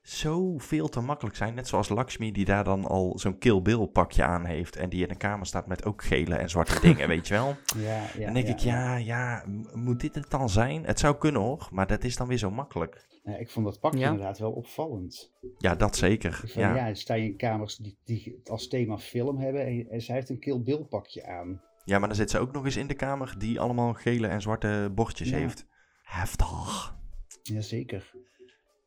Zo 0.01 0.57
veel 0.57 0.89
te 0.89 0.99
makkelijk 1.01 1.35
zijn. 1.35 1.53
Net 1.53 1.67
zoals 1.67 1.89
Lakshmi, 1.89 2.31
die 2.31 2.45
daar 2.45 2.63
dan 2.63 2.85
al 2.85 3.13
zo'n 3.19 3.38
Kill 3.38 3.62
Bill 3.62 3.88
pakje 3.88 4.23
aan 4.23 4.45
heeft. 4.45 4.75
En 4.75 4.89
die 4.89 5.03
in 5.03 5.09
een 5.09 5.17
kamer 5.17 5.45
staat 5.45 5.67
met 5.67 5.85
ook 5.85 6.03
gele 6.03 6.35
en 6.35 6.49
zwarte 6.49 6.79
dingen, 6.88 7.07
weet 7.07 7.27
je 7.27 7.33
wel. 7.33 7.55
Ja, 7.77 8.03
ja, 8.17 8.25
dan 8.25 8.33
denk 8.33 8.47
ik, 8.47 8.59
ja, 8.59 8.95
ja, 8.95 9.43
moet 9.73 9.99
dit 9.99 10.15
het 10.15 10.29
dan 10.29 10.49
zijn? 10.49 10.85
Het 10.85 10.99
zou 10.99 11.17
kunnen 11.17 11.41
hoor, 11.41 11.67
maar 11.71 11.88
dat 11.88 12.03
is 12.03 12.15
dan 12.15 12.27
weer 12.27 12.38
zo 12.38 12.51
makkelijk. 12.51 13.07
Ja, 13.23 13.35
ik 13.38 13.49
vond 13.49 13.65
dat 13.65 13.79
pakje 13.79 13.99
Ja. 13.99 14.09
inderdaad 14.09 14.38
wel 14.38 14.51
opvallend. 14.51 15.33
Ja, 15.57 15.75
dat 15.75 15.95
zeker. 15.95 16.41
Van, 16.45 16.62
ja. 16.62 16.75
Ja. 16.75 16.93
sta 16.93 17.13
je 17.13 17.23
in 17.25 17.38
kamers 17.38 17.75
die, 17.77 17.97
die 18.05 18.35
het 18.39 18.49
als 18.49 18.67
thema 18.67 18.97
film 18.97 19.38
hebben 19.38 19.65
en, 19.65 19.88
en 19.89 20.01
zij 20.01 20.15
heeft 20.15 20.29
een 20.29 20.39
Kill 20.39 20.62
Bill 20.62 20.83
pakje 20.83 21.25
aan. 21.27 21.62
ja, 21.85 21.99
maar 21.99 22.07
dan 22.07 22.17
zit 22.17 22.29
ze 22.31 22.39
ook 22.39 22.51
nog 22.51 22.65
eens 22.65 22.75
in 22.77 22.88
de 22.88 22.93
kamer 22.93 23.35
die 23.38 23.59
allemaal 23.59 23.93
gele 23.93 24.27
en 24.27 24.41
zwarte 24.41 24.91
bordjes 24.95 25.29
Ja. 25.29 25.38
heeft. 25.38 25.65
Heftig. 26.03 26.95
Jazeker. 27.43 28.12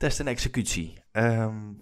Test 0.03 0.21
en 0.21 0.27
executie. 0.27 1.03
Ehm, 1.13 1.73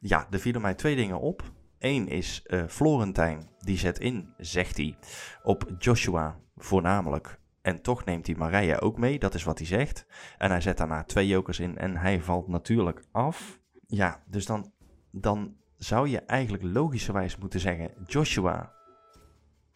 ja, 0.00 0.26
er 0.30 0.40
vielen 0.40 0.60
mij 0.60 0.74
twee 0.74 0.96
dingen 0.96 1.20
op. 1.20 1.52
Eén 1.78 2.08
is 2.08 2.42
eh, 2.46 2.64
Florentijn, 2.68 3.50
die 3.58 3.78
zet 3.78 3.98
in, 3.98 4.34
zegt 4.38 4.76
hij, 4.76 4.96
op 5.42 5.70
Joshua 5.78 6.40
voornamelijk. 6.56 7.40
En 7.62 7.82
toch 7.82 8.04
neemt 8.04 8.26
hij 8.26 8.36
Marije 8.36 8.80
ook 8.80 8.98
mee, 8.98 9.18
dat 9.18 9.34
is 9.34 9.44
wat 9.44 9.58
hij 9.58 9.66
zegt. 9.66 10.06
En 10.38 10.50
hij 10.50 10.60
zet 10.60 10.76
daarna 10.76 11.04
twee 11.04 11.26
jokers 11.26 11.60
in 11.60 11.78
en 11.78 11.96
hij 11.96 12.20
valt 12.20 12.48
natuurlijk 12.48 13.04
af. 13.12 13.60
Ja, 13.86 14.22
dus 14.26 14.46
dan, 14.46 14.72
dan 15.10 15.56
zou 15.76 16.08
je 16.08 16.20
eigenlijk 16.20 16.62
logischerwijs 16.62 17.36
moeten 17.36 17.60
zeggen, 17.60 17.92
Joshua 18.06 18.72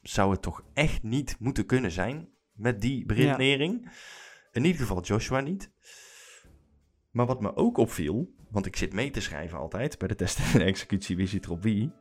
zou 0.02 0.30
het 0.30 0.42
toch 0.42 0.62
echt 0.74 1.02
niet 1.02 1.36
moeten 1.38 1.66
kunnen 1.66 1.90
zijn 1.90 2.28
met 2.52 2.80
die 2.80 3.06
beredenering. 3.06 3.92
In 4.52 4.64
ieder 4.64 4.80
geval 4.80 5.02
Joshua 5.02 5.40
niet. 5.40 5.70
Maar 7.10 7.26
wat 7.26 7.40
me 7.40 7.56
ook 7.56 7.76
opviel, 7.76 8.34
want 8.50 8.66
ik 8.66 8.76
zit 8.76 8.92
mee 8.92 9.10
te 9.10 9.20
schrijven 9.20 9.58
altijd 9.58 9.98
bij 9.98 10.08
de 10.08 10.14
test 10.14 10.54
en 10.54 10.60
executie 10.60 11.16
wie 11.16 11.26
zit 11.26 11.44
er 11.44 11.50
op 11.50 11.62
wie. 11.62 11.92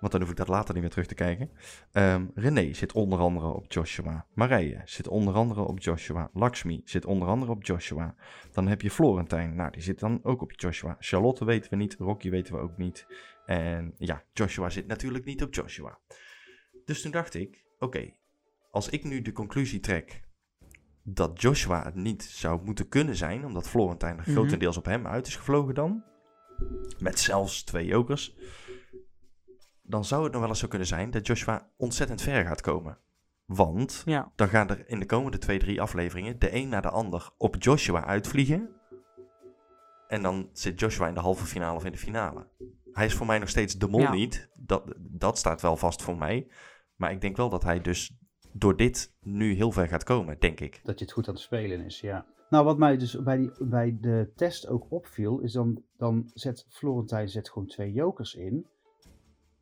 Want 0.00 0.12
dan 0.12 0.20
hoef 0.20 0.30
ik 0.30 0.36
dat 0.36 0.48
later 0.48 0.72
niet 0.72 0.82
meer 0.82 0.90
terug 0.90 1.06
te 1.06 1.14
kijken. 1.14 1.50
Ehm, 1.92 2.26
René 2.34 2.72
zit 2.72 2.92
onder 2.92 3.18
andere 3.18 3.46
op 3.46 3.72
Joshua. 3.72 4.26
Marije 4.34 4.82
zit 4.84 5.08
onder 5.08 5.34
andere 5.34 5.62
op 5.62 5.80
Joshua. 5.80 6.30
Lakshmi 6.32 6.80
zit 6.84 7.04
onder 7.04 7.28
andere 7.28 7.50
op 7.50 7.64
Joshua. 7.64 8.14
Dan 8.52 8.68
heb 8.68 8.82
je 8.82 8.90
Florentijn. 8.90 9.54
Nou, 9.54 9.70
die 9.70 9.82
zit 9.82 9.98
dan 9.98 10.20
ook 10.22 10.42
op 10.42 10.52
Joshua. 10.52 10.96
Charlotte 10.98 11.44
weten 11.44 11.70
we 11.70 11.76
niet. 11.76 11.94
Rocky 11.98 12.30
weten 12.30 12.54
we 12.54 12.60
ook 12.60 12.76
niet. 12.76 13.06
En 13.46 13.94
ja, 13.96 14.24
Joshua 14.32 14.70
zit 14.70 14.86
natuurlijk 14.86 15.24
niet 15.24 15.42
op 15.42 15.54
Joshua. 15.54 15.98
Dus 16.84 17.02
toen 17.02 17.10
dacht 17.10 17.34
ik, 17.34 17.64
oké, 17.78 18.12
als 18.70 18.88
ik 18.88 19.04
nu 19.04 19.22
de 19.22 19.32
conclusie 19.32 19.80
trek 19.80 20.22
dat 21.14 21.40
Joshua 21.40 21.82
het 21.84 21.94
niet 21.94 22.22
zou 22.22 22.60
moeten 22.64 22.88
kunnen 22.88 23.16
zijn, 23.16 23.44
omdat 23.44 23.68
Florentijn 23.68 24.16
er 24.18 24.22
Mhm. 24.22 24.30
grotendeels 24.32 24.76
op 24.76 24.84
hem 24.84 25.06
uit 25.06 25.26
is 25.26 25.36
gevlogen 25.36 25.74
dan, 25.74 26.04
met 26.98 27.18
zelfs 27.18 27.62
twee 27.64 27.86
jokers, 27.86 28.34
dan 29.82 30.04
zou 30.04 30.22
het 30.22 30.32
nog 30.32 30.40
wel 30.40 30.50
eens 30.50 30.58
zo 30.58 30.68
kunnen 30.68 30.88
zijn 30.88 31.10
dat 31.10 31.26
Joshua 31.26 31.70
ontzettend 31.76 32.22
ver 32.22 32.44
gaat 32.46 32.60
komen. 32.60 32.98
Want 33.46 34.02
Ja, 34.04 34.32
dan 34.36 34.48
gaan 34.48 34.68
er 34.68 34.88
in 34.88 34.98
de 35.00 35.06
komende 35.06 35.38
twee, 35.38 35.58
drie 35.58 35.80
afleveringen 35.80 36.38
de 36.38 36.54
een 36.54 36.68
na 36.68 36.80
de 36.80 36.90
ander 36.90 37.30
op 37.36 37.56
Joshua 37.62 38.04
uitvliegen. 38.04 38.68
En 40.08 40.22
dan 40.22 40.48
zit 40.52 40.80
Joshua 40.80 41.08
in 41.08 41.14
de 41.14 41.20
halve 41.20 41.44
finale 41.46 41.76
of 41.76 41.84
in 41.84 41.92
de 41.92 41.98
finale. 41.98 42.46
Hij 42.92 43.06
is 43.06 43.14
voor 43.14 43.26
mij 43.26 43.38
nog 43.38 43.48
steeds 43.48 43.74
de 43.78 43.88
mol 43.88 44.00
Ja. 44.00 44.12
niet. 44.12 44.48
Dat, 44.54 44.94
dat 44.98 45.38
staat 45.38 45.60
wel 45.60 45.76
vast 45.76 46.02
voor 46.02 46.16
mij. 46.18 46.50
Maar 46.96 47.10
ik 47.12 47.20
denk 47.20 47.36
wel 47.36 47.48
dat 47.48 47.62
hij 47.62 47.80
dus 47.80 48.16
door 48.52 48.76
dit 48.76 49.14
nu 49.20 49.52
heel 49.54 49.72
ver 49.72 49.88
gaat 49.88 50.04
komen, 50.04 50.36
denk 50.38 50.60
ik. 50.60 50.80
Dat 50.84 50.98
je 50.98 51.04
het 51.04 51.14
goed 51.14 51.28
aan 51.28 51.34
het 51.34 51.42
spelen 51.42 51.80
is, 51.84 52.00
ja. 52.00 52.26
Nou, 52.50 52.64
wat 52.64 52.78
mij 52.78 52.96
dus 52.96 53.22
bij, 53.22 53.36
die, 53.36 53.50
bij 53.58 53.98
de 54.00 54.32
test 54.36 54.68
ook 54.68 54.86
opviel, 54.88 55.38
is 55.40 55.52
dan, 55.52 55.82
dan 55.96 56.30
zet 56.34 56.66
Florentijn 56.68 57.28
zet 57.28 57.50
gewoon 57.50 57.68
twee 57.68 57.92
jokers 57.92 58.34
in. 58.34 58.66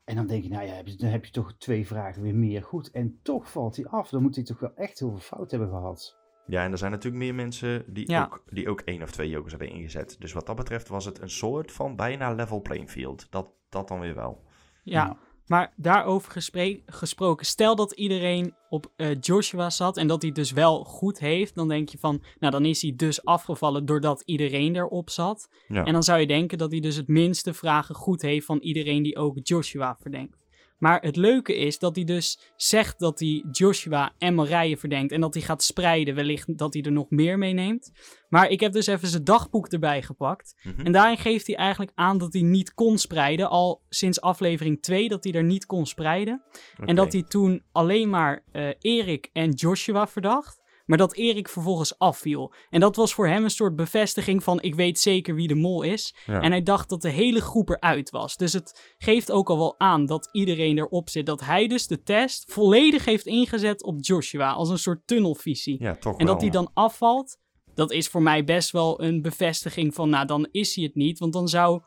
En 0.04 0.16
dan 0.16 0.26
denk 0.26 0.42
je, 0.42 0.48
nou 0.48 0.66
ja, 0.66 0.72
heb 0.74 0.86
je- 0.86 0.96
dan 0.96 1.10
heb 1.10 1.24
je 1.24 1.30
toch 1.32 1.54
twee 1.58 1.86
vragen 1.86 2.22
weer 2.22 2.34
meer 2.34 2.62
goed. 2.62 2.90
En 2.90 3.18
toch 3.22 3.50
valt 3.50 3.76
hij 3.76 3.86
af. 3.86 4.08
Dan 4.10 4.22
moet 4.22 4.34
hij 4.34 4.44
toch 4.44 4.60
wel 4.60 4.74
echt 4.74 4.98
heel 4.98 5.10
veel 5.10 5.18
fout 5.36 5.50
hebben 5.50 5.68
gehad. 5.68 6.16
Ja, 6.46 6.64
en 6.64 6.72
er 6.72 6.78
zijn 6.78 6.90
natuurlijk 6.90 7.22
meer 7.22 7.34
mensen 7.34 7.84
die, 7.92 8.10
Ja. 8.10 8.24
ook, 8.24 8.42
die 8.50 8.68
ook 8.68 8.80
één 8.80 9.02
of 9.02 9.10
twee 9.10 9.28
jokers 9.28 9.52
hebben 9.52 9.70
ingezet. 9.70 10.16
Dus 10.18 10.32
wat 10.32 10.46
dat 10.46 10.56
betreft 10.56 10.88
was 10.88 11.04
het 11.04 11.20
een 11.20 11.30
soort 11.30 11.72
van 11.72 11.96
bijna 11.96 12.32
level 12.34 12.60
playing 12.60 12.90
field. 12.90 13.30
Dat, 13.30 13.52
dat 13.68 13.88
dan 13.88 14.00
weer 14.00 14.14
wel. 14.14 14.44
ja. 14.82 15.18
Maar 15.48 15.72
daarover 15.76 16.32
gespre- 16.32 16.80
gesproken, 16.86 17.46
stel 17.46 17.76
dat 17.76 17.92
iedereen 17.92 18.54
op 18.68 18.92
eh, 18.96 19.20
Joshua 19.20 19.70
zat 19.70 19.96
en 19.96 20.06
dat 20.06 20.22
hij 20.22 20.32
dus 20.32 20.52
wel 20.52 20.84
goed 20.84 21.18
heeft, 21.18 21.54
dan 21.54 21.68
denk 21.68 21.88
je 21.88 21.98
van, 21.98 22.22
nou 22.38 22.52
dan 22.52 22.64
is 22.64 22.82
hij 22.82 22.92
dus 22.96 23.24
afgevallen 23.24 23.86
doordat 23.86 24.22
iedereen 24.24 24.76
erop 24.76 25.10
zat. 25.10 25.48
Ja. 25.68 25.84
En 25.84 25.92
dan 25.92 26.02
zou 26.02 26.20
je 26.20 26.26
denken 26.26 26.58
dat 26.58 26.70
hij 26.70 26.80
dus 26.80 26.96
het 26.96 27.08
minste 27.08 27.54
vragen 27.54 27.94
goed 27.94 28.22
heeft 28.22 28.46
van 28.46 28.58
iedereen 28.58 29.02
die 29.02 29.16
ook 29.16 29.38
Joshua 29.42 29.96
verdenkt. 30.00 30.37
Maar 30.78 31.00
het 31.00 31.16
leuke 31.16 31.56
is 31.56 31.78
dat 31.78 31.94
hij 31.96 32.04
dus 32.04 32.52
zegt 32.56 32.98
dat 32.98 33.18
hij 33.18 33.44
Joshua 33.50 34.12
en 34.18 34.34
Marije 34.34 34.76
verdenkt 34.76 35.12
en 35.12 35.20
dat 35.20 35.34
hij 35.34 35.42
gaat 35.42 35.62
spreiden, 35.62 36.14
wellicht 36.14 36.58
dat 36.58 36.74
hij 36.74 36.82
er 36.82 36.92
nog 36.92 37.10
meer 37.10 37.38
meeneemt. 37.38 37.92
Maar 38.28 38.48
ik 38.48 38.60
heb 38.60 38.72
dus 38.72 38.86
even 38.86 39.08
zijn 39.08 39.24
dagboek 39.24 39.66
erbij 39.66 40.02
gepakt. 40.02 40.54
Mhm. 40.62 40.80
En 40.80 40.92
daarin 40.92 41.18
geeft 41.18 41.46
hij 41.46 41.56
eigenlijk 41.56 41.92
aan 41.94 42.18
dat 42.18 42.32
hij 42.32 42.42
niet 42.42 42.74
kon 42.74 42.98
spreiden, 42.98 43.48
al 43.48 43.82
sinds 43.88 44.20
aflevering 44.20 44.82
2 44.82 45.08
dat 45.08 45.24
hij 45.24 45.32
er 45.32 45.44
niet 45.44 45.66
kon 45.66 45.86
spreiden. 45.86 46.42
En 46.84 46.96
dat 46.96 47.12
hij 47.12 47.22
toen 47.22 47.62
alleen 47.72 48.10
maar 48.10 48.44
eh 48.52 48.68
Erik 48.78 49.30
en 49.32 49.50
Joshua 49.50 50.06
verdacht. 50.06 50.60
Maar 50.88 50.98
dat 50.98 51.14
Erik 51.14 51.48
vervolgens 51.48 51.98
afviel. 51.98 52.52
En 52.70 52.80
dat 52.80 52.96
was 52.96 53.14
voor 53.14 53.28
hem 53.28 53.44
een 53.44 53.50
soort 53.50 53.76
bevestiging 53.76 54.42
van 54.42 54.60
ik 54.60 54.74
weet 54.74 54.98
zeker 54.98 55.34
wie 55.34 55.48
de 55.48 55.54
mol 55.54 55.82
is. 55.82 56.14
Ja. 56.26 56.40
En 56.40 56.50
hij 56.50 56.62
dacht 56.62 56.88
dat 56.88 57.02
de 57.02 57.10
hele 57.10 57.40
groep 57.40 57.68
eruit 57.68 58.10
was. 58.10 58.36
Dus 58.36 58.52
het 58.52 58.94
geeft 58.98 59.32
ook 59.32 59.50
al 59.50 59.58
wel 59.58 59.80
aan 59.80 60.06
dat 60.06 60.28
iedereen 60.32 60.78
erop 60.78 61.08
zit. 61.08 61.26
Dat 61.26 61.40
hij 61.40 61.66
dus 61.66 61.86
de 61.86 62.02
test 62.02 62.52
volledig 62.52 63.04
heeft 63.04 63.26
ingezet 63.26 63.82
op 63.82 63.96
Joshua. 64.00 64.52
Als 64.52 64.68
een 64.68 64.78
soort 64.78 65.06
tunnelvisie. 65.06 65.82
Ja, 65.82 65.96
toch 65.96 66.18
En 66.18 66.26
dat 66.26 66.40
hij 66.40 66.50
dan 66.50 66.70
afvalt, 66.74 67.38
dat 67.74 67.90
is 67.90 68.08
voor 68.08 68.22
mij 68.22 68.44
best 68.44 68.70
wel 68.70 69.02
een 69.02 69.22
bevestiging 69.22 69.94
van, 69.94 70.10
nou 70.10 70.26
dan 70.26 70.48
is 70.50 70.74
hij 70.74 70.84
het 70.84 70.94
niet. 70.94 71.18
Want 71.18 71.32
dan 71.32 71.48
zou 71.48 71.82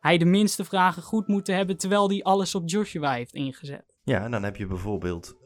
hij 0.00 0.18
de 0.18 0.24
minste 0.24 0.64
vragen 0.64 1.02
goed 1.02 1.28
moeten 1.28 1.54
hebben, 1.54 1.76
terwijl 1.76 2.08
hij 2.08 2.22
alles 2.22 2.54
op 2.54 2.68
Joshua 2.68 3.12
heeft 3.12 3.34
ingezet. 3.34 3.94
Ja, 4.02 4.24
en 4.24 4.30
dan 4.30 4.42
heb 4.42 4.56
je 4.56 4.66
bijvoorbeeld, 4.66 5.36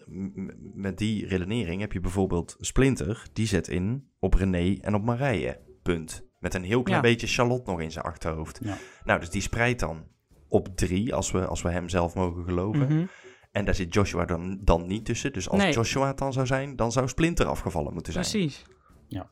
met 0.75 0.99
die 0.99 1.27
redenering 1.27 1.81
heb 1.81 1.92
je 1.92 2.01
bijvoorbeeld 2.01 2.57
Splinter, 2.61 3.27
die 3.33 3.46
zet 3.46 3.68
in 3.68 4.11
op 4.18 4.35
René 4.35 4.77
en 4.81 4.94
op 4.94 5.03
Marije. 5.05 5.61
Punt. 5.83 6.29
Met 6.38 6.55
een 6.55 6.64
heel 6.64 6.83
klein 6.83 7.03
Ja. 7.03 7.09
beetje 7.09 7.27
Charlotte 7.27 7.70
nog 7.70 7.81
in 7.81 7.90
zijn 7.90 8.05
achterhoofd. 8.05 8.59
Ja. 8.62 8.77
Nou, 9.05 9.20
dus 9.20 9.31
die 9.31 9.40
spreidt 9.42 9.81
dan 9.81 10.05
op 10.49 10.68
drie, 10.77 11.14
als 11.14 11.31
we, 11.31 11.46
als 11.46 11.62
we 11.62 11.70
hem 11.70 11.88
zelf 11.88 12.14
mogen 12.14 12.44
geloven. 12.44 12.81
Mhm. 12.94 13.07
En 13.51 13.64
daar 13.64 13.75
zit 13.75 13.94
Joshua 13.94 14.25
dan, 14.25 14.59
dan 14.62 14.87
niet 14.87 15.05
tussen. 15.05 15.33
Dus 15.33 15.49
als 15.49 15.62
Nee. 15.62 15.73
Joshua 15.73 16.07
het 16.07 16.18
dan 16.18 16.33
zou 16.33 16.46
zijn, 16.46 16.77
dan 16.77 16.92
zou 16.92 17.09
Splinter 17.09 17.46
afgevallen 17.46 17.92
moeten 17.92 18.12
zijn. 18.12 18.25
Precies. 18.25 18.64
Ja. 19.09 19.31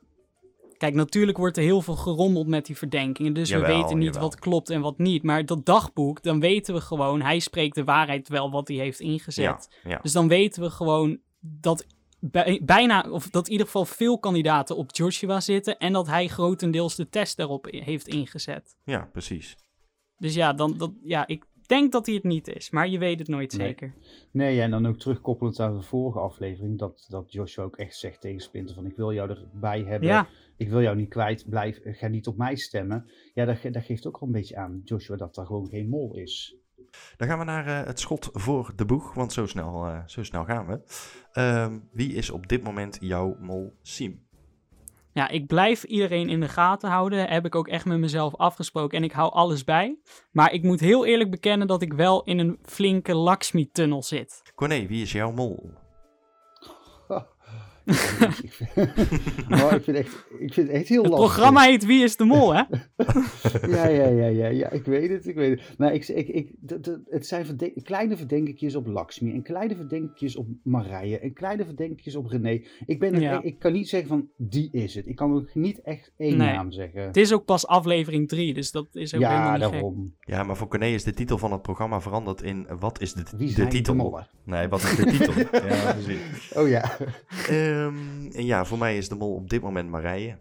Kijk, 0.79 0.95
natuurlijk 0.95 1.39
wordt 1.39 1.57
er 1.57 1.63
heel 1.63 1.83
veel 1.83 1.97
gerommeld 1.97 2.47
met 2.47 2.67
die 2.67 2.77
verdenkingen. 2.77 3.33
Dus 3.33 3.51
we 3.51 3.59
weten 3.61 3.99
niet 3.99 4.07
jawel. 4.07 4.23
wat 4.23 4.39
klopt 4.39 4.71
en 4.71 4.81
wat 4.81 4.99
niet. 4.99 5.23
Maar 5.23 5.47
dat 5.47 5.65
dagboek, 5.67 6.23
dan 6.23 6.41
weten 6.41 6.75
we 6.75 6.81
gewoon, 6.81 7.23
hij 7.23 7.39
spreekt 7.39 7.75
de 7.75 7.85
waarheid 7.85 8.29
wel 8.29 8.51
wat 8.51 8.69
hij 8.69 8.77
heeft 8.77 9.01
ingezet. 9.01 9.45
Ja, 9.83 9.91
ja. 9.91 9.99
Dus 10.03 10.13
dan 10.13 10.29
weten 10.29 10.63
we 10.63 10.71
gewoon 10.71 11.19
dat 11.41 11.87
bij- 12.21 12.61
bijna, 12.65 13.11
of 13.11 13.29
dat 13.31 13.47
in 13.47 13.53
ieder 13.53 13.67
geval 13.67 13.85
veel 13.85 14.19
kandidaten 14.19 14.77
op 14.77 14.95
Joshua 14.97 15.41
zitten. 15.41 15.79
En 15.79 15.93
dat 15.93 16.07
hij 16.07 16.29
grotendeels 16.29 16.95
de 16.97 17.09
test 17.09 17.37
daarop 17.37 17.67
heeft 17.71 18.09
ingezet. 18.09 18.77
ja, 18.85 19.09
precies. 19.13 19.57
Dus 20.17 20.35
ja, 20.35 20.53
dan, 20.53 20.75
dat, 20.79 20.93
ja, 21.03 21.27
ik 21.27 21.45
denk 21.67 21.93
dat 21.93 22.07
hij 22.07 22.15
het 22.15 22.25
niet 22.25 22.49
is. 22.49 22.71
Maar 22.71 22.89
je 22.89 22.99
weet 22.99 23.19
het 23.19 23.29
nooit 23.29 23.57
Nee. 23.57 23.67
zeker. 23.67 23.95
Nee, 24.33 24.55
ja, 24.55 24.63
en 24.63 24.71
dan 24.71 24.87
ook 24.87 24.99
terugkoppelend 24.99 25.61
aan 25.61 25.77
de 25.77 25.83
vorige 25.83 26.19
aflevering, 26.19 26.79
dat, 26.79 27.07
dat 27.09 27.33
Joshua 27.33 27.65
ook 27.65 27.77
echt 27.77 27.97
zegt 27.97 28.21
tegen 28.21 28.41
Splinter 28.41 28.75
van 28.75 28.87
ik 28.87 28.97
wil 28.97 29.13
jou 29.13 29.31
erbij 29.31 29.83
hebben, 29.83 30.09
Ja, 30.09 30.29
ik 30.59 30.69
wil 30.69 30.83
jou 30.83 30.97
niet 30.97 31.09
kwijt, 31.09 31.49
blijf, 31.49 31.81
ga 31.83 32.09
niet 32.09 32.27
op 32.27 32.37
mij 32.37 32.57
stemmen. 32.57 33.11
Ja, 33.35 33.45
dat, 33.45 33.59
dat 33.71 33.85
geeft 33.85 34.07
ook 34.07 34.21
wel 34.21 34.29
een 34.29 34.35
beetje 34.35 34.57
aan, 34.57 34.81
Joshua, 34.85 35.17
dat 35.17 35.35
daar 35.35 35.47
gewoon 35.47 35.69
geen 35.69 35.89
mol 35.89 36.17
is. 36.17 36.57
Dan 37.17 37.29
gaan 37.29 37.39
we 37.39 37.45
naar 37.45 37.67
eh, 37.67 37.87
het 37.87 38.01
schot 38.01 38.29
voor 38.33 38.73
de 38.77 38.85
boeg, 38.85 39.15
want 39.15 39.33
zo 39.33 39.47
snel, 39.47 39.87
eh, 39.87 40.07
zo 40.07 40.23
snel 40.23 40.45
gaan 40.45 40.67
we. 40.67 40.81
Ehm, 41.33 41.79
wie 41.93 42.13
is 42.13 42.31
op 42.31 42.49
dit 42.49 42.63
moment 42.63 42.97
jouw 43.01 43.37
mol 43.41 43.73
Siem? 43.83 44.27
ja, 45.19 45.29
ik 45.29 45.47
blijf 45.47 45.85
iedereen 45.85 46.29
in 46.29 46.41
de 46.41 46.49
gaten 46.49 46.91
houden. 46.91 47.29
Heb 47.29 47.45
ik 47.45 47.55
ook 47.55 47.69
echt 47.69 47.85
met 47.85 47.99
mezelf 47.99 48.37
afgesproken. 48.37 48.99
En 48.99 49.05
ik 49.05 49.13
hou 49.13 49.33
alles 49.33 49.65
bij. 49.65 49.99
Maar 50.33 50.53
ik 50.53 50.63
moet 50.63 50.81
heel 50.81 51.07
eerlijk 51.07 51.31
bekennen 51.31 51.67
dat 51.67 51.83
ik 51.83 51.93
wel 51.93 52.23
in 52.23 52.39
een 52.39 52.59
flinke 52.63 53.15
Lakshmi-tunnel 53.15 54.03
zit. 54.03 54.43
Corné, 54.55 54.87
wie 54.87 55.03
is 55.03 55.13
jouw 55.13 55.33
mol? 55.33 55.71
Ik, 57.89 58.53
vind, 58.59 59.49
maar 59.49 59.75
ik, 59.77 59.83
vind 59.83 59.97
echt, 59.97 60.27
ik 60.39 60.53
vind 60.55 60.67
het 60.67 60.77
echt 60.77 60.89
heel 60.89 61.03
Het 61.03 61.11
lastig. 61.11 61.29
programma 61.29 61.61
heet 61.63 61.87
Wie 61.87 62.03
is 62.03 62.17
de 62.17 62.25
Mol, 62.25 62.55
hè? 62.55 62.63
Ja, 63.69 63.87
ja, 63.87 64.07
ja, 64.07 64.27
ja, 64.27 64.47
ja, 64.49 64.71
ik 64.71 64.85
weet 64.85 65.11
het, 65.11 65.27
ik 65.27 65.35
weet 65.35 65.51
het. 65.61 65.79
Maar 65.79 65.95
ik, 65.95 66.09
ik, 66.09 66.29
ik, 66.29 66.51
het 67.09 67.27
zijn 67.27 67.47
verden- 67.47 67.73
kleine 67.83 68.17
verdenkingjes 68.17 68.75
op 68.75 68.87
Lakshmi 68.87 69.33
en 69.33 69.43
kleine 69.43 69.77
verdenkingjes 69.77 70.37
op 70.37 70.47
Marije 70.63 71.19
en 71.19 71.33
kleine 71.33 71.65
verdenkingjes 71.65 72.15
op 72.17 72.27
René. 72.27 72.63
Ik, 72.87 72.99
ben 72.99 73.15
er, 73.15 73.21
Ja. 73.21 73.39
ik, 73.39 73.45
ik 73.45 73.59
kan 73.59 73.73
niet 73.73 73.89
zeggen 73.89 74.09
van 74.09 74.29
die 74.37 74.69
is 74.73 74.95
het. 74.95 75.07
Ik 75.07 75.17
kan 75.17 75.35
ook 75.35 75.55
niet 75.55 75.81
echt 75.83 76.13
één 76.17 76.37
Nee. 76.37 76.53
naam 76.53 76.73
zeggen. 76.73 77.03
Het 77.03 77.17
is 77.17 77.33
ook 77.33 77.45
pas 77.45 77.67
aflevering 77.67 78.29
3, 78.29 78.55
dus 78.55 78.71
dat 78.71 78.87
is 78.93 79.15
ook 79.15 79.21
helemaal 79.23 79.45
Ja, 79.45 79.53
niet 79.53 79.63
gek. 79.63 79.73
daarom. 79.73 80.15
Ja, 80.21 80.43
maar 80.43 80.57
voor 80.57 80.69
Corné 80.69 80.87
is 80.87 81.05
de 81.05 81.15
titel 81.15 81.39
van 81.39 81.53
het 81.53 81.63
programma 81.63 82.01
veranderd 82.01 82.43
in 82.43 82.67
wat 82.79 83.01
is 83.01 83.13
de, 83.13 83.23
Wie 83.37 83.55
de 83.55 83.67
titel? 83.67 83.95
de? 84.11 84.23
Nee, 84.45 84.69
wat 84.69 84.83
is 84.83 84.97
de 84.97 85.05
titel? 85.05 85.33
ja, 85.69 85.93
precies. 85.93 86.53
Oh 86.55 86.69
ja. 86.69 86.97
Ehm, 87.87 88.31
en 88.33 88.45
ja, 88.45 88.65
voor 88.65 88.79
mij 88.79 88.97
is 88.97 89.09
de 89.09 89.15
mol 89.15 89.35
op 89.35 89.51
dit 89.51 89.63
moment 89.63 89.91
Marije. 89.91 90.39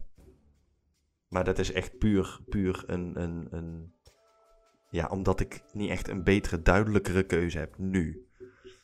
Maar 1.27 1.43
dat 1.43 1.59
is 1.59 1.71
echt 1.71 1.97
puur, 1.97 2.39
puur 2.49 2.83
een, 2.87 3.21
een, 3.21 3.47
een... 3.51 3.93
Ja, 4.89 5.07
omdat 5.07 5.39
ik 5.39 5.63
niet 5.71 5.89
echt 5.89 6.07
een 6.07 6.23
betere, 6.23 6.61
duidelijkere 6.61 7.23
keuze 7.23 7.57
heb 7.57 7.77
nu. 7.77 8.27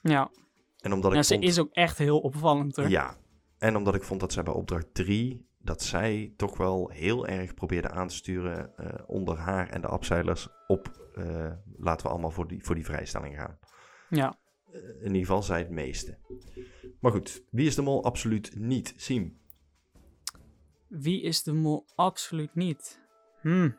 Ja, 0.01 0.31
En 0.79 0.93
omdat 0.93 1.13
ik 1.13 1.23
ze 1.23 1.33
vond... 1.33 1.45
is 1.45 1.59
ook 1.59 1.71
echt 1.71 1.97
heel 1.97 2.19
opvallend, 2.19 2.75
hoor. 2.75 2.89
Ja, 2.89 3.17
en 3.57 3.75
omdat 3.75 3.95
ik 3.95 4.03
vond 4.03 4.19
dat 4.19 4.33
zij 4.33 4.43
bij 4.43 4.53
opdracht 4.53 4.93
3... 4.93 5.47
dat 5.57 5.81
zij 5.81 6.33
toch 6.37 6.57
wel 6.57 6.89
heel 6.89 7.27
erg 7.27 7.53
probeerde 7.53 7.89
aan 7.89 8.07
te 8.07 8.15
sturen... 8.15 8.77
eh, 8.77 9.03
onder 9.05 9.37
haar 9.37 9.69
en 9.69 9.81
de 9.81 9.87
abzeilers 9.87 10.47
op... 10.67 11.09
eh, 11.15 11.51
laten 11.77 12.05
we 12.05 12.11
allemaal 12.11 12.31
voor 12.31 12.47
die, 12.47 12.63
voor 12.63 12.75
die 12.75 12.85
vrijstelling 12.85 13.35
gaan. 13.35 13.57
ja. 14.09 14.41
Eh, 14.73 14.79
in 14.81 15.05
ieder 15.05 15.19
geval 15.19 15.43
zij 15.43 15.59
het 15.59 15.69
meeste. 15.69 16.17
Maar 16.99 17.11
goed, 17.11 17.43
wie 17.49 17.67
is 17.67 17.75
de 17.75 17.81
mol? 17.81 18.03
Absoluut 18.03 18.55
niet. 18.55 18.93
Siem. 18.97 19.37
Wie 20.87 21.21
is 21.21 21.43
de 21.43 21.53
mol? 21.53 21.85
Absoluut 21.95 22.55
niet. 22.55 23.01
Hmm. 23.41 23.77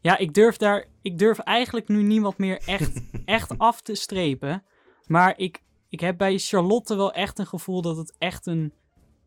Ja, 0.00 0.18
ik 0.18 0.34
durf 0.34 0.56
daar. 0.56 0.86
Ik 1.02 1.18
durf 1.18 1.38
eigenlijk 1.38 1.88
nu 1.88 2.02
niemand 2.02 2.38
meer 2.38 2.62
echt, 2.66 3.00
echt 3.24 3.58
af 3.58 3.80
te 3.80 3.94
strepen. 3.94 4.64
Maar 5.06 5.38
ik, 5.38 5.62
ik 5.88 6.00
heb 6.00 6.18
bij 6.18 6.38
Charlotte 6.38 6.96
wel 6.96 7.12
echt 7.12 7.38
een 7.38 7.46
gevoel 7.46 7.82
dat 7.82 7.96
het 7.96 8.16
echt 8.18 8.46
een, 8.46 8.72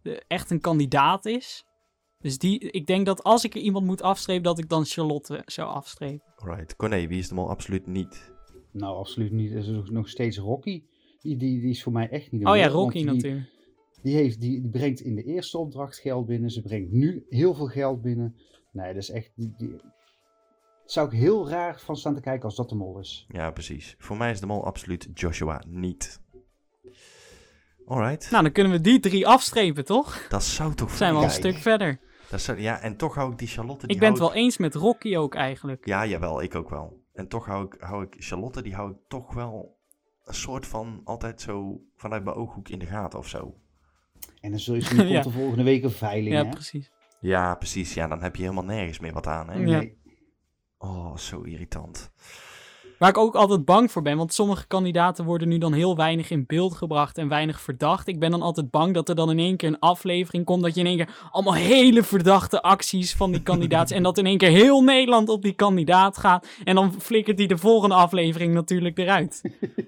eh, 0.04 0.18
echt 0.28 0.52
een 0.52 0.62
kandidaat 0.62 1.26
is. 1.26 1.66
Dus 2.20 2.38
die, 2.38 2.60
ik 2.60 2.86
denk 2.86 3.06
dat 3.06 3.24
als 3.24 3.44
ik 3.44 3.56
er 3.56 3.62
iemand 3.62 3.86
moet 3.86 4.02
afstrepen, 4.02 4.44
dat 4.44 4.60
ik 4.60 4.70
dan 4.70 4.86
Charlotte 4.86 5.42
zou 5.46 5.70
afstrepen. 5.70 6.34
Alright. 6.36 6.76
Corné, 6.76 7.08
wie 7.08 7.20
is 7.20 7.28
de 7.28 7.36
mol? 7.36 7.50
Absoluut 7.50 7.88
niet. 7.88 8.34
Nou, 8.76 8.98
absoluut 8.98 9.32
niet. 9.32 9.52
Er 9.52 9.58
is 9.58 9.90
nog- 9.90 10.10
steeds 10.10 10.38
Rocky. 10.38 10.84
Die, 11.22 11.38
die, 11.38 11.60
die 11.62 11.70
is 11.70 11.84
voor 11.84 11.92
mij 11.92 12.10
echt 12.10 12.32
niet 12.32 12.42
de 12.42 12.50
Oh 12.50 12.58
ja, 12.58 12.68
Rocky 12.68 12.94
die, 12.94 13.06
natuurlijk. 13.06 13.50
Die, 14.02 14.16
heeft, 14.16 14.42
die, 14.42 14.62
die 14.62 14.70
brengt 14.70 15.00
in 15.00 15.16
de 15.16 15.24
eerste 15.24 15.58
opdracht 15.58 15.98
geld 15.98 16.26
binnen. 16.26 16.50
Ze 16.50 16.62
brengt 16.62 16.92
nu 16.92 17.26
heel 17.30 17.54
veel 17.54 17.68
geld 17.68 18.02
binnen. 18.02 18.36
Nee, 18.72 18.94
dat 18.94 19.02
is 19.02 19.10
echt... 19.10 19.32
Die, 19.36 19.54
die... 19.58 19.76
Zou 20.86 21.08
ik 21.08 21.14
heel 21.20 21.50
raar 21.50 21.80
van 21.80 21.96
staan 21.96 22.16
te 22.16 22.22
kijken 22.22 22.44
als 22.44 22.56
dat 22.56 22.70
de 22.70 22.76
mol 22.76 23.00
is. 23.00 23.26
Ja, 23.28 23.52
precies. 23.52 23.96
Voor 23.98 24.18
mij 24.18 24.32
is 24.32 24.40
de 24.40 24.46
mol 24.46 24.66
absoluut 24.66 25.10
Joshua 25.14 25.64
niet. 25.68 26.22
Alright. 27.86 28.32
Nou, 28.32 28.44
dan 28.44 28.52
kunnen 28.52 28.72
we 28.72 28.82
die 28.82 29.00
drie 29.00 29.28
afstrepen, 29.28 29.86
toch? 29.86 30.28
Dat 30.30 30.44
zou 30.44 30.74
toch... 30.74 30.92
Zijn 30.92 31.12
we 31.14 31.18
al 31.18 31.24
een 31.24 31.30
stuk 31.30 31.58
verder. 31.58 32.00
Dat 32.30 32.42
zou... 32.42 32.60
Ja, 32.60 32.82
en 32.82 32.98
toch 32.98 33.16
hou 33.16 33.32
ik 33.32 33.38
die 33.38 33.48
Charlotte... 33.48 33.88
Die 33.88 33.96
Ik 33.96 34.02
ben 34.02 34.10
het 34.10 34.20
wel 34.20 34.34
eens 34.34 34.58
met 34.58 34.76
Rocky 34.76 35.16
ook 35.16 35.36
eigenlijk. 35.36 35.86
Ja, 35.86 36.06
jawel, 36.06 36.42
ik 36.42 36.56
ook 36.56 36.70
wel. 36.70 37.04
En 37.16 37.28
toch 37.28 37.46
hou 37.46 37.66
ik, 37.66 37.76
hou 37.82 38.04
ik 38.04 38.16
Charlotte, 38.18 38.62
die 38.62 38.76
hou 38.76 38.92
ik 38.92 38.98
toch 39.08 39.34
wel 39.34 39.78
een 40.24 40.34
soort 40.34 40.66
van 40.68 41.02
altijd 41.04 41.42
zo 41.42 41.82
vanuit 41.96 42.24
mijn 42.24 42.36
ooghoek 42.36 42.70
in 42.70 42.80
de 42.80 42.86
gaten 42.86 43.20
of 43.20 43.28
zo. 43.28 43.56
En 44.42 44.50
dan 44.50 44.60
zul 44.60 44.76
je 44.76 44.82
zien, 44.82 45.08
Ja. 45.08 45.22
komt 45.22 45.34
de 45.34 45.40
volgende 45.40 45.64
week 45.64 45.84
een 45.84 45.92
veiling, 45.92 46.36
Ja, 46.36 46.44
hè? 46.44 46.50
precies. 46.50 46.92
Ja, 47.20 47.56
precies. 47.56 47.94
Ja, 47.94 48.08
dan 48.08 48.22
heb 48.22 48.36
je 48.36 48.42
helemaal 48.42 48.64
nergens 48.66 49.00
meer 49.00 49.14
wat 49.14 49.28
aan, 49.28 49.50
hè? 49.50 49.60
Ja. 49.60 49.78
Nee. 49.80 49.98
Oh, 50.78 51.18
zo 51.18 51.42
irritant. 51.42 52.12
Waar 53.00 53.10
ik 53.10 53.18
ook 53.18 53.36
altijd 53.36 53.66
bang 53.66 53.92
voor 53.92 54.02
ben, 54.02 54.18
want 54.18 54.34
sommige 54.34 54.68
kandidaten 54.68 55.26
worden 55.26 55.48
nu 55.48 55.58
dan 55.58 55.74
heel 55.74 55.96
weinig 55.96 56.30
in 56.30 56.44
beeld 56.48 56.76
gebracht 56.76 57.18
en 57.18 57.28
weinig 57.28 57.62
verdacht. 57.62 58.08
Ik 58.08 58.20
ben 58.20 58.32
dan 58.32 58.42
altijd 58.42 58.72
bang 58.72 58.94
dat 58.94 59.10
er 59.10 59.16
dan 59.16 59.30
in 59.30 59.40
één 59.40 59.58
keer 59.58 59.70
een 59.70 59.80
aflevering 59.80 60.46
komt, 60.46 60.64
dat 60.64 60.74
je 60.74 60.80
in 60.80 60.86
één 60.86 60.98
keer 60.98 61.30
allemaal 61.32 61.54
hele 61.54 62.04
verdachte 62.04 62.62
acties 62.62 63.16
van 63.16 63.32
die 63.32 63.42
kandidaat 63.42 63.92
en 63.96 64.04
dat 64.04 64.18
in 64.18 64.26
één 64.26 64.38
keer 64.38 64.50
heel 64.50 64.82
Nederland 64.82 65.30
op 65.30 65.42
die 65.42 65.54
kandidaat 65.54 66.18
gaat 66.18 66.48
en 66.64 66.76
dan 66.76 66.94
flikkert 67.00 67.38
die 67.38 67.48
de 67.48 67.58
volgende 67.58 67.96
aflevering 67.96 68.54
natuurlijk 68.54 68.98
eruit. 68.98 69.42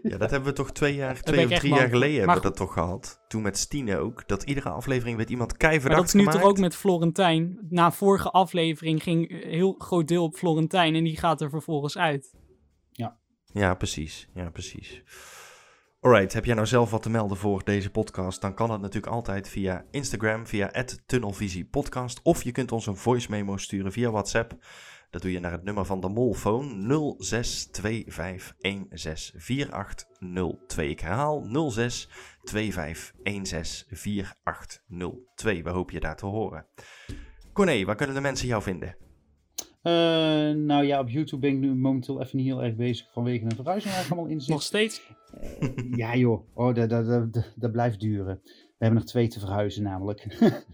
Ja, 0.04 0.18
dat 0.18 0.32
hebben 0.32 0.50
we 0.50 0.56
toch 0.56 0.72
twee 0.72 0.96
jaar, 0.96 1.22
twee 1.22 1.46
of 1.46 1.52
drie 1.52 1.74
jaar 1.74 1.90
geleden 1.90 2.26
Maar 2.26 2.36
hebben 2.36 2.52
we 2.52 2.58
dat 2.58 2.68
toch 2.68 2.74
gehad. 2.74 3.20
Toen 3.28 3.42
met 3.42 3.58
Stine 3.58 3.98
ook. 3.98 4.28
Dat 4.28 4.44
iedere 4.44 4.70
aflevering 4.70 5.18
werd 5.18 5.30
iemand 5.30 5.58
keiverdacht 5.58 5.90
Maar 5.90 6.02
dat 6.02 6.08
is 6.08 6.14
nu 6.14 6.20
gemaakt. 6.20 6.40
toch 6.40 6.50
ook 6.50 6.58
met 6.58 6.76
Florentijn. 6.76 7.58
Na 7.70 7.92
vorige 7.92 8.32
aflevering 8.32 9.04
ging 9.04 9.32
een 9.32 9.50
heel 9.50 9.76
groot 9.78 10.08
deel 10.08 10.24
op 10.24 10.36
Florentijn 10.36 10.96
en 10.96 11.04
die 11.04 11.18
gaat 11.18 11.42
er 11.42 11.50
vervolgens 11.50 11.98
uit. 11.98 12.36
Ja, 13.54 13.74
precies. 13.74 14.30
Ja, 14.34 14.50
precies. 14.50 15.04
Alright, 16.00 16.34
heb 16.34 16.46
jij 16.46 16.56
nou 16.56 16.68
zelf 16.68 16.92
wat 16.92 17.02
te 17.02 17.10
melden 17.10 17.38
voor 17.38 17.64
deze 17.64 17.90
podcast? 17.90 18.42
Dan 18.42 18.54
kan 18.54 18.70
dat 18.70 18.82
natuurlijk 18.82 19.14
altijd 19.14 19.50
via 19.50 19.86
Instagram, 19.92 20.48
via 20.48 20.86
tunnelvisiepodcast. 21.06 22.20
Of 22.24 22.44
je 22.44 22.52
kunt 22.52 22.72
ons 22.72 22.86
een 22.86 22.96
voice 22.96 23.28
memo 23.30 23.58
sturen 23.58 23.92
via 23.92 24.12
WhatsApp. 24.12 24.56
Dat 25.10 25.22
doe 25.22 25.32
je 25.32 25.40
naar 25.40 25.52
het 25.52 25.64
nummer 25.64 25.86
van 25.86 26.00
de 26.00 26.10
Molphone 26.10 27.16
0625164802. 30.76 30.84
Ik 30.84 31.00
herhaal 31.00 31.44
0625164802. 31.44 31.48
We 35.44 35.70
hopen 35.70 35.94
je 35.94 36.00
daar 36.00 36.16
te 36.16 36.26
horen. 36.26 36.66
Corné, 37.54 37.86
waar 37.86 37.96
kunnen 37.96 38.16
de 38.16 38.22
mensen 38.22 38.48
jou 38.48 38.64
vinden? 38.64 39.07
Uh, 39.88 39.94
nou 40.56 40.86
ja, 40.86 41.00
op 41.00 41.10
YouTube 41.10 41.42
ben 41.42 41.52
ik 41.52 41.58
nu 41.58 41.76
momenteel 41.76 42.22
even 42.22 42.38
niet 42.38 42.46
heel 42.46 42.64
erg 42.64 42.76
bezig 42.76 43.12
vanwege 43.12 43.46
een 43.46 43.56
verhuizing 43.56 43.94
waar 43.94 44.04
ik 44.04 44.12
allemaal 44.12 44.30
in 44.30 44.42
zit. 44.42 44.50
Nog 44.50 44.62
steeds? 44.62 45.02
Uh, 45.62 45.70
ja 45.96 46.16
joh, 46.16 46.48
oh, 46.54 46.76
dat, 46.76 46.90
dat, 46.90 47.34
dat, 47.34 47.54
dat, 47.56 47.72
blijft 47.72 48.00
duren. 48.00 48.40
We 48.44 48.52
hebben 48.78 49.00
nog 49.00 49.10
twee 49.10 49.28
te 49.28 49.40
verhuizen 49.40 49.84
namelijk. 49.84 50.28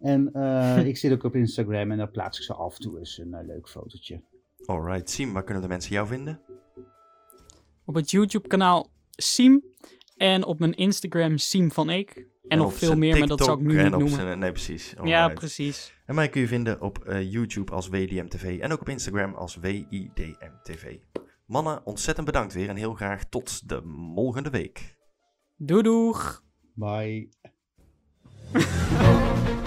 en 0.00 0.30
uh, 0.32 0.86
ik 0.86 0.96
zit 0.96 1.12
ook 1.12 1.22
op 1.22 1.34
Instagram 1.34 1.90
en 1.90 1.98
daar 1.98 2.10
plaats 2.10 2.38
ik 2.38 2.44
ze 2.44 2.54
af 2.54 2.74
en 2.74 2.80
toe 2.80 2.98
eens 2.98 3.18
een 3.18 3.46
leuk 3.46 3.68
fotootje. 3.68 4.22
Alright, 4.64 5.10
Siem, 5.10 5.32
waar 5.32 5.44
kunnen 5.44 5.62
de 5.62 5.68
mensen 5.68 5.92
jou 5.92 6.06
vinden? 6.06 6.40
Op 7.84 7.94
het 7.94 8.10
YouTube 8.10 8.48
kanaal 8.48 8.90
Siem 9.10 9.64
en 10.16 10.44
op 10.44 10.58
mijn 10.58 10.74
Instagram 10.74 11.38
Siem 11.38 11.72
van 11.72 11.88
Eek. 11.88 12.26
En, 12.48 12.58
nog 12.58 12.74
veel 12.74 12.96
meer, 12.96 13.18
maar 13.18 13.28
dat 13.28 13.44
zou 13.44 13.60
ik 13.60 13.66
nu 13.66 13.82
niet 13.82 13.90
noemen. 13.90 14.08
Zijn, 14.08 14.38
nee, 14.38 14.52
precies. 14.52 14.88
Alright. 14.96 15.08
Ja, 15.08 15.28
precies. 15.28 15.93
En 16.04 16.14
mij 16.14 16.28
kun 16.28 16.40
je 16.40 16.46
vinden 16.46 16.80
op 16.80 17.04
uh, 17.06 17.32
YouTube 17.32 17.72
als 17.72 17.88
WDMTV 17.88 18.58
en 18.60 18.72
ook 18.72 18.80
op 18.80 18.88
Instagram 18.88 19.34
als 19.34 19.56
WIDMTV. 19.56 20.96
Mannen, 21.46 21.86
ontzettend 21.86 22.26
bedankt 22.26 22.52
weer 22.52 22.68
en 22.68 22.76
heel 22.76 22.94
graag 22.94 23.24
tot 23.24 23.68
de 23.68 23.82
volgende 24.14 24.50
week. 24.50 24.96
Doei 25.56 25.82
doeg! 25.82 26.42
Bye. 26.74 27.28